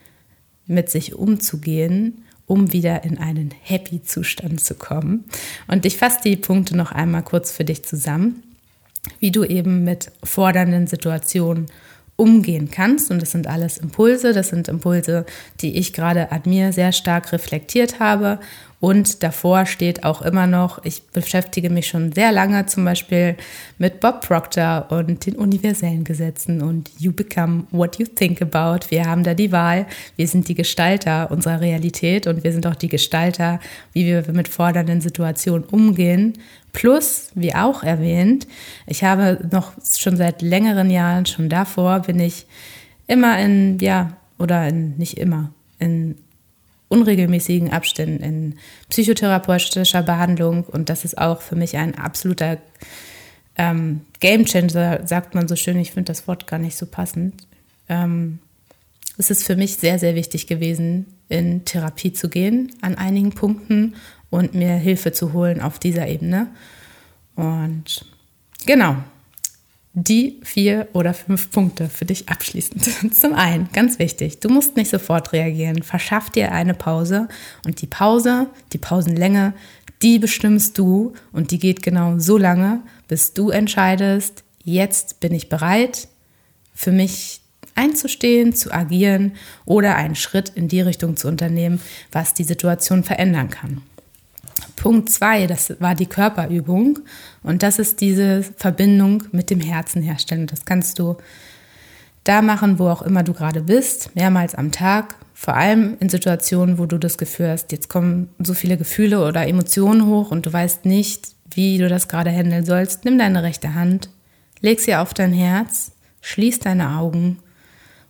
mit 0.68 0.90
sich 0.90 1.16
umzugehen, 1.16 2.24
um 2.46 2.72
wieder 2.72 3.04
in 3.04 3.18
einen 3.18 3.54
happy 3.62 4.04
Zustand 4.04 4.62
zu 4.62 4.76
kommen. 4.76 5.26
Und 5.68 5.86
ich 5.86 5.98
fasse 5.98 6.20
die 6.24 6.36
Punkte 6.36 6.78
noch 6.78 6.92
einmal 6.92 7.24
kurz 7.24 7.52
für 7.52 7.66
dich 7.66 7.84
zusammen 7.84 8.44
wie 9.20 9.32
du 9.32 9.44
eben 9.44 9.84
mit 9.84 10.12
fordernden 10.24 10.88
Situationen 10.88 11.68
umgehen 12.16 12.70
kannst. 12.72 13.12
Und 13.12 13.22
das 13.22 13.32
sind 13.32 13.48
alles 13.48 13.78
Impulse. 13.78 14.34
Das 14.34 14.50
sind 14.50 14.68
Impulse, 14.68 15.26
die 15.62 15.78
ich 15.78 15.94
gerade 15.94 16.32
an 16.32 16.42
mir 16.46 16.74
sehr 16.74 16.92
stark 16.92 17.32
reflektiert 17.32 18.00
habe. 18.00 18.40
Und 18.80 19.24
davor 19.24 19.66
steht 19.66 20.04
auch 20.04 20.22
immer 20.22 20.46
noch, 20.46 20.84
ich 20.86 21.02
beschäftige 21.08 21.72
mich 21.72 21.88
schon 21.88 22.12
sehr 22.12 22.32
lange 22.32 22.68
zum 22.68 22.86
Beispiel 22.86 23.36
mit 23.80 24.00
Bob 24.00 24.22
Proctor 24.22 24.86
und 24.90 25.26
den 25.26 25.36
universellen 25.36 26.04
Gesetzen 26.04 26.62
und 26.62 26.92
You 27.00 27.12
become 27.12 27.64
what 27.72 27.98
you 27.98 28.06
think 28.06 28.40
about. 28.40 28.86
Wir 28.90 29.06
haben 29.06 29.24
da 29.24 29.34
die 29.34 29.52
Wahl. 29.52 29.88
Wir 30.16 30.28
sind 30.28 30.48
die 30.48 30.54
Gestalter 30.54 31.32
unserer 31.32 31.60
Realität 31.60 32.28
und 32.28 32.44
wir 32.44 32.52
sind 32.52 32.68
auch 32.68 32.76
die 32.76 32.88
Gestalter, 32.88 33.60
wie 33.94 34.06
wir 34.06 34.24
mit 34.32 34.48
fordernden 34.48 35.02
Situationen 35.02 35.68
umgehen. 35.68 36.34
Plus, 36.72 37.32
wie 37.34 37.56
auch 37.56 37.82
erwähnt, 37.82 38.48
ich 38.86 39.04
habe 39.04 39.40
noch 39.52 39.72
schon 39.98 40.18
seit 40.18 40.44
längeren 40.44 40.92
Jahren, 40.92 41.26
schon 41.26 41.50
davor, 41.50 42.02
bin 42.02 42.20
ich 42.20 42.46
immer 43.08 43.40
in, 43.40 43.80
ja, 43.80 44.18
oder 44.38 44.68
in, 44.68 44.96
nicht 44.98 45.18
immer, 45.18 45.52
in 45.80 46.16
unregelmäßigen 46.90 47.72
Abständen 47.72 48.24
in 48.24 48.56
psychotherapeutischer 48.90 50.04
Behandlung. 50.04 50.64
Und 50.64 50.90
das 50.90 51.06
ist 51.06 51.18
auch 51.18 51.42
für 51.42 51.56
mich 51.56 51.78
ein 51.78 51.96
absoluter 51.98 52.58
ähm, 53.58 54.02
Game 54.20 54.46
Changer, 54.46 55.06
sagt 55.06 55.36
man 55.36 55.48
so 55.48 55.56
schön. 55.56 55.78
Ich 55.80 55.92
finde 55.92 56.12
das 56.12 56.28
Wort 56.28 56.48
gar 56.48 56.60
nicht 56.60 56.78
so 56.78 56.86
passend. 56.86 57.48
Ähm, 57.90 58.40
es 59.18 59.32
ist 59.32 59.44
für 59.44 59.56
mich 59.56 59.78
sehr, 59.78 60.00
sehr 60.00 60.16
wichtig 60.16 60.48
gewesen, 60.48 61.08
in 61.30 61.66
Therapie 61.66 62.14
zu 62.14 62.30
gehen 62.30 62.72
an 62.82 62.96
einigen 62.96 63.32
Punkten 63.32 63.96
und 64.30 64.54
mir 64.54 64.74
Hilfe 64.74 65.12
zu 65.12 65.34
holen 65.34 65.62
auf 65.62 65.80
dieser 65.80 66.08
Ebene. 66.08 66.48
Und 67.36 68.06
genau, 68.66 68.98
die 70.00 70.40
vier 70.44 70.88
oder 70.94 71.16
fünf 71.16 71.50
Punkte 71.50 71.90
für 71.90 72.06
dich 72.06 72.30
abschließend. 72.30 73.14
Zum 73.16 73.34
einen, 73.34 73.68
ganz 73.74 73.98
wichtig, 73.98 74.40
du 74.40 74.48
musst 74.48 74.76
nicht 74.76 74.92
sofort 74.92 75.34
reagieren. 75.34 75.82
Verschaff 75.82 76.30
dir 76.30 76.52
eine 76.52 76.76
Pause 76.76 77.28
und 77.66 77.82
die 77.82 77.88
Pause, 77.88 78.48
die 78.74 78.78
Pausenlänge, 78.78 79.56
die 80.04 80.20
bestimmst 80.20 80.78
du 80.78 81.14
und 81.32 81.50
die 81.50 81.58
geht 81.58 81.82
genau 81.82 82.20
so 82.20 82.38
lange, 82.38 82.82
bis 83.08 83.34
du 83.34 83.50
entscheidest, 83.50 84.44
jetzt 84.64 85.20
bin 85.20 85.34
ich 85.34 85.50
bereit, 85.50 86.08
für 86.76 86.92
mich 86.92 87.42
einzustehen, 87.74 88.54
zu 88.54 88.72
agieren 88.72 89.32
oder 89.66 89.96
einen 89.96 90.16
Schritt 90.16 90.50
in 90.50 90.68
die 90.68 90.82
Richtung 90.82 91.18
zu 91.18 91.28
unternehmen, 91.28 91.82
was 92.12 92.36
die 92.36 92.44
Situation 92.44 93.04
verändern 93.04 93.50
kann. 93.50 93.82
Punkt 94.76 95.10
zwei, 95.10 95.48
das 95.48 95.76
war 95.80 95.96
die 95.96 96.06
Körperübung 96.06 97.00
und 97.44 97.64
das 97.64 97.80
ist 97.80 98.02
diese 98.02 98.44
Verbindung 98.44 99.24
mit 99.32 99.50
dem 99.50 99.60
Herzen 99.60 100.02
herstellen. 100.02 100.48
Das 100.48 100.66
kannst 100.66 101.00
du 101.00 101.18
da 102.24 102.42
machen, 102.42 102.80
wo 102.80 102.88
auch 102.90 103.02
immer 103.02 103.24
du 103.24 103.34
gerade 103.34 103.62
bist, 103.62 104.16
mehrmals 104.16 104.56
am 104.56 104.72
Tag, 104.72 105.16
vor 105.34 105.56
allem 105.56 105.98
in 106.00 106.10
Situationen, 106.10 106.78
wo 106.78 106.86
du 106.86 106.98
das 106.98 107.18
Gefühl 107.18 107.50
hast, 107.50 107.72
jetzt 107.72 107.90
kommen 107.90 108.30
so 108.40 108.54
viele 108.54 108.78
Gefühle 108.78 109.26
oder 109.26 109.48
Emotionen 109.48 110.06
hoch 110.08 110.32
und 110.32 110.46
du 110.46 110.52
weißt 110.52 110.86
nicht, 110.86 111.30
wie 111.54 111.78
du 111.78 111.88
das 111.88 112.08
gerade 112.08 112.32
handeln 112.32 112.66
sollst. 112.66 113.06
Nimm 113.06 113.18
deine 113.18 113.44
rechte 113.44 113.76
Hand, 113.76 114.10
leg 114.62 114.80
sie 114.80 114.96
auf 114.96 115.14
dein 115.14 115.34
Herz, 115.34 115.92
schließ 116.22 116.60
deine 116.60 116.98
Augen 116.98 117.40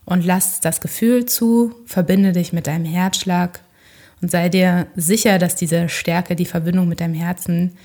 und 0.06 0.26
lass 0.26 0.62
das 0.62 0.82
Gefühl 0.82 1.26
zu, 1.26 1.76
verbinde 1.86 2.32
dich 2.32 2.54
mit 2.54 2.66
deinem 2.66 2.86
Herzschlag 2.86 3.60
und 4.22 4.32
sei 4.32 4.50
dir 4.50 4.88
sicher, 4.96 5.38
dass 5.38 5.56
diese 5.56 5.90
Stärke, 5.90 6.36
die 6.36 6.46
Verbindung 6.46 6.88
mit 6.88 7.00
deinem 7.00 7.14
Herzen 7.14 7.78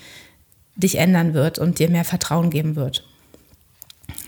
dich 0.76 0.96
ändern 0.96 1.34
wird 1.34 1.58
und 1.58 1.78
dir 1.78 1.90
mehr 1.90 2.04
Vertrauen 2.04 2.50
geben 2.50 2.76
wird. 2.76 3.06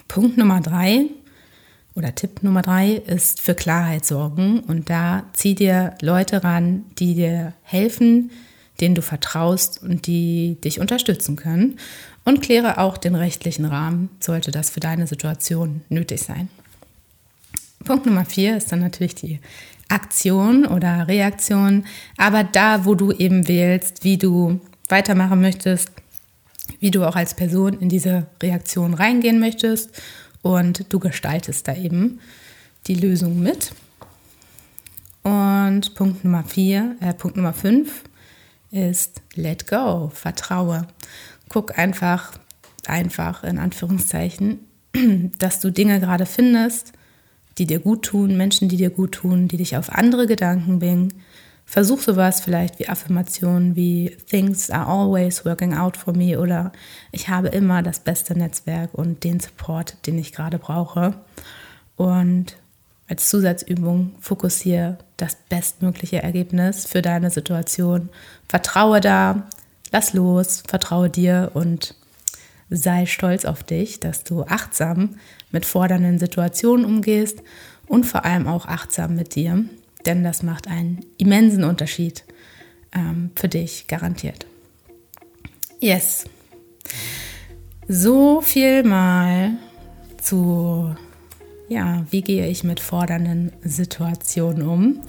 Punkt 0.09 0.37
Nummer 0.37 0.61
drei 0.61 1.07
oder 1.95 2.15
Tipp 2.15 2.43
Nummer 2.43 2.63
drei 2.63 2.93
ist 2.93 3.41
für 3.41 3.55
Klarheit 3.55 4.05
sorgen. 4.05 4.61
Und 4.61 4.91
da 4.91 5.25
zieh 5.33 5.55
dir 5.55 5.95
Leute 6.01 6.45
ran, 6.45 6.85
die 6.99 7.15
dir 7.15 7.55
helfen, 7.63 8.31
denen 8.81 8.95
du 8.95 9.03
vertraust 9.03 9.83
und 9.83 10.07
die 10.07 10.59
dich 10.63 10.81
unterstützen 10.81 11.37
können. 11.37 11.79
Und 12.25 12.43
kläre 12.43 12.79
auch 12.79 12.97
den 12.97 13.15
rechtlichen 13.15 13.65
Rahmen, 13.65 14.11
sollte 14.19 14.51
das 14.51 14.71
für 14.71 14.81
deine 14.81 15.07
Situation 15.07 15.83
nötig 15.89 16.23
sein. 16.23 16.49
Punkt 17.85 18.07
Nummer 18.07 18.25
vier 18.25 18.57
ist 18.57 18.73
dann 18.73 18.81
natürlich 18.81 19.15
die 19.15 19.41
Aktion 19.89 20.67
oder 20.67 21.09
Reaktion, 21.09 21.85
aber 22.17 22.45
da, 22.45 22.85
wo 22.85 22.95
du 22.95 23.13
eben 23.13 23.49
wählst, 23.49 24.05
wie 24.05 24.19
du 24.19 24.61
weitermachen 24.89 25.41
möchtest, 25.41 25.91
wie 26.81 26.91
du 26.91 27.05
auch 27.05 27.17
als 27.17 27.35
Person 27.35 27.81
in 27.81 27.89
diese 27.89 28.27
Reaktion 28.43 28.95
reingehen 28.95 29.39
möchtest 29.39 29.91
und 30.43 30.93
du 30.93 30.99
gestaltest 30.99 31.69
da 31.69 31.75
eben 31.75 32.21
die 32.87 32.95
Lösung 32.95 33.41
mit. 33.41 33.73
Und 35.23 35.95
Punkt 35.95 36.25
Nummer 36.25 36.45
vier, 36.45 36.97
äh, 37.01 37.15
Punkt 37.15 37.37
Nummer 37.37 37.55
fünf 37.55 38.05
ist 38.71 39.23
Let 39.35 39.67
Go, 39.67 40.11
vertraue. 40.13 40.87
Guck 41.49 41.79
einfach, 41.79 42.33
einfach 42.87 43.43
in 43.43 43.59
Anführungszeichen, 43.59 44.61
dass 45.39 45.61
du 45.61 45.71
Dinge 45.71 46.01
gerade 46.01 46.27
findest, 46.27 46.93
die 47.59 47.67
dir 47.67 47.79
gut 47.79 48.03
tun, 48.03 48.37
Menschen, 48.37 48.69
die 48.69 48.77
dir 48.77 48.91
gut 48.91 49.13
tun, 49.13 49.49
die 49.49 49.57
dich 49.57 49.77
auf 49.77 49.93
andere 49.93 50.27
Gedanken 50.27 50.79
bringen. 50.79 51.15
Versuch 51.67 52.01
sowas 52.01 52.41
vielleicht 52.41 52.79
wie 52.79 52.89
Affirmationen 52.89 53.75
wie 53.75 54.17
Things 54.29 54.71
are 54.71 54.87
always 54.87 55.45
working 55.45 55.75
out 55.75 55.97
for 55.97 56.15
me 56.15 56.39
oder 56.39 56.73
ich 57.11 57.29
habe 57.29 57.49
immer 57.49 57.83
das 57.83 58.01
beste 58.01 58.37
Netzwerk 58.37 58.93
und 58.93 59.25
den 59.25 59.41
Support, 59.41 59.97
den 60.07 60.19
ich 60.19 60.33
gerade 60.33 60.59
brauche. 60.59 61.15
Und 61.97 62.57
als 63.09 63.29
Zusatzübung 63.29 64.13
fokussiere 64.21 64.99
das 65.17 65.37
bestmögliche 65.49 66.23
Ergebnis 66.23 66.87
für 66.87 67.03
deine 67.03 67.31
Situation. 67.31 68.09
Vertraue 68.49 69.01
da, 69.01 69.47
lass 69.91 70.13
los, 70.13 70.63
vertraue 70.67 71.11
dir 71.11 71.51
und 71.55 71.95
sei 72.75 73.07
stolz 73.07 73.45
auf 73.45 73.63
dich, 73.63 74.01
dass 74.01 74.25
du 74.25 74.43
achtsam 74.43 75.17
mit 75.51 75.65
fordernden 75.65 76.19
Situationen 76.19 76.85
umgehst 76.85 77.43
und 77.87 78.05
vor 78.05 78.25
allem 78.25 78.47
auch 78.47 78.67
achtsam 78.67 79.15
mit 79.15 79.35
dir, 79.35 79.65
denn 80.07 80.25
das 80.25 80.43
macht 80.43 80.69
einen 80.69 81.05
immensen 81.19 81.65
Unterschied 81.65 82.25
ähm, 82.95 83.31
für 83.35 83.49
dich 83.49 83.87
garantiert. 83.87 84.47
Yes. 85.81 86.25
So 87.87 88.41
viel 88.41 88.83
mal 88.83 89.53
zu 90.21 90.95
ja, 91.69 92.05
wie 92.11 92.21
gehe 92.21 92.47
ich 92.47 92.63
mit 92.63 92.79
fordernden 92.79 93.53
Situationen 93.63 94.63
um? 94.63 95.01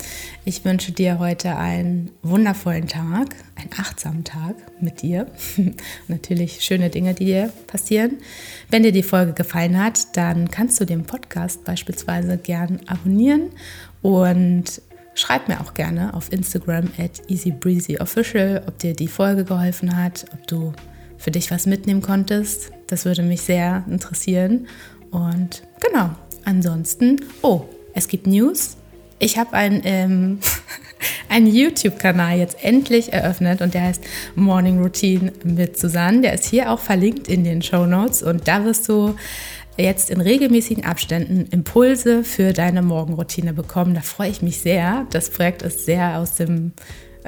Ich 0.45 0.63
wünsche 0.63 0.93
dir 0.93 1.19
heute 1.19 1.57
einen 1.57 2.11
wundervollen 2.23 2.87
Tag, 2.87 3.35
einen 3.55 3.71
achtsamen 3.77 4.23
Tag 4.23 4.55
mit 4.79 5.01
dir. 5.01 5.27
Natürlich 6.07 6.61
schöne 6.61 6.89
Dinge, 6.89 7.13
die 7.13 7.25
dir 7.25 7.51
passieren. 7.67 8.19
Wenn 8.69 8.83
dir 8.83 8.93
die 8.93 9.03
Folge 9.03 9.33
gefallen 9.33 9.81
hat, 9.81 10.15
dann 10.15 10.49
kannst 10.49 10.79
du 10.79 10.85
den 10.85 11.03
Podcast 11.03 11.65
beispielsweise 11.65 12.37
gern 12.37 12.79
abonnieren 12.87 13.49
und 14.01 14.81
schreib 15.13 15.49
mir 15.49 15.59
auch 15.59 15.73
gerne 15.73 16.13
auf 16.13 16.31
Instagram 16.31 16.89
at 16.97 17.21
easybreezyofficial, 17.29 18.63
ob 18.67 18.79
dir 18.79 18.93
die 18.93 19.07
Folge 19.07 19.43
geholfen 19.43 19.97
hat, 19.97 20.25
ob 20.33 20.47
du 20.47 20.73
für 21.17 21.31
dich 21.31 21.51
was 21.51 21.65
mitnehmen 21.65 22.01
konntest. 22.01 22.71
Das 22.87 23.03
würde 23.03 23.23
mich 23.23 23.41
sehr 23.41 23.83
interessieren. 23.89 24.67
Und 25.11 25.63
genau, 25.79 26.11
Ansonsten, 26.45 27.19
oh, 27.41 27.65
es 27.93 28.07
gibt 28.07 28.27
News. 28.27 28.77
Ich 29.19 29.37
habe 29.37 29.53
einen, 29.53 29.81
ähm, 29.83 30.39
einen 31.29 31.47
YouTube-Kanal 31.47 32.37
jetzt 32.37 32.63
endlich 32.63 33.13
eröffnet 33.13 33.61
und 33.61 33.73
der 33.73 33.83
heißt 33.83 34.03
Morning 34.35 34.81
Routine 34.81 35.33
mit 35.43 35.77
Susanne. 35.77 36.21
Der 36.21 36.33
ist 36.33 36.45
hier 36.45 36.71
auch 36.71 36.79
verlinkt 36.79 37.27
in 37.27 37.43
den 37.43 37.61
Show 37.61 37.85
Notes 37.85 38.23
und 38.23 38.47
da 38.47 38.63
wirst 38.63 38.87
du 38.87 39.15
jetzt 39.77 40.09
in 40.09 40.21
regelmäßigen 40.21 40.85
Abständen 40.85 41.47
Impulse 41.51 42.23
für 42.23 42.53
deine 42.53 42.81
Morgenroutine 42.81 43.53
bekommen. 43.53 43.93
Da 43.93 44.01
freue 44.01 44.29
ich 44.29 44.41
mich 44.41 44.61
sehr. 44.61 45.05
Das 45.09 45.29
Projekt 45.29 45.63
ist 45.63 45.85
sehr 45.85 46.19
aus 46.19 46.35
dem 46.35 46.73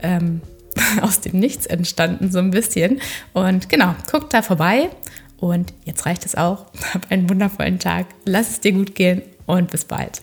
ähm, 0.02 0.42
aus 1.02 1.22
dem 1.22 1.40
Nichts 1.40 1.66
entstanden, 1.66 2.32
so 2.32 2.40
ein 2.40 2.52
bisschen. 2.52 3.02
Und 3.34 3.70
genau, 3.70 3.96
guck 4.10 4.30
da 4.30 4.42
vorbei 4.42 4.90
und 5.38 5.74
jetzt 5.86 6.06
reicht 6.06 6.26
es 6.26 6.36
auch. 6.36 6.66
Hab 6.94 7.12
einen 7.12 7.30
wundervollen 7.30 7.80
Tag. 7.80 8.08
Lass 8.26 8.50
es 8.50 8.60
dir 8.60 8.74
gut 8.74 8.96
gehen 8.96 9.22
und 9.46 9.72
bis 9.72 9.86
bald. 9.86 10.22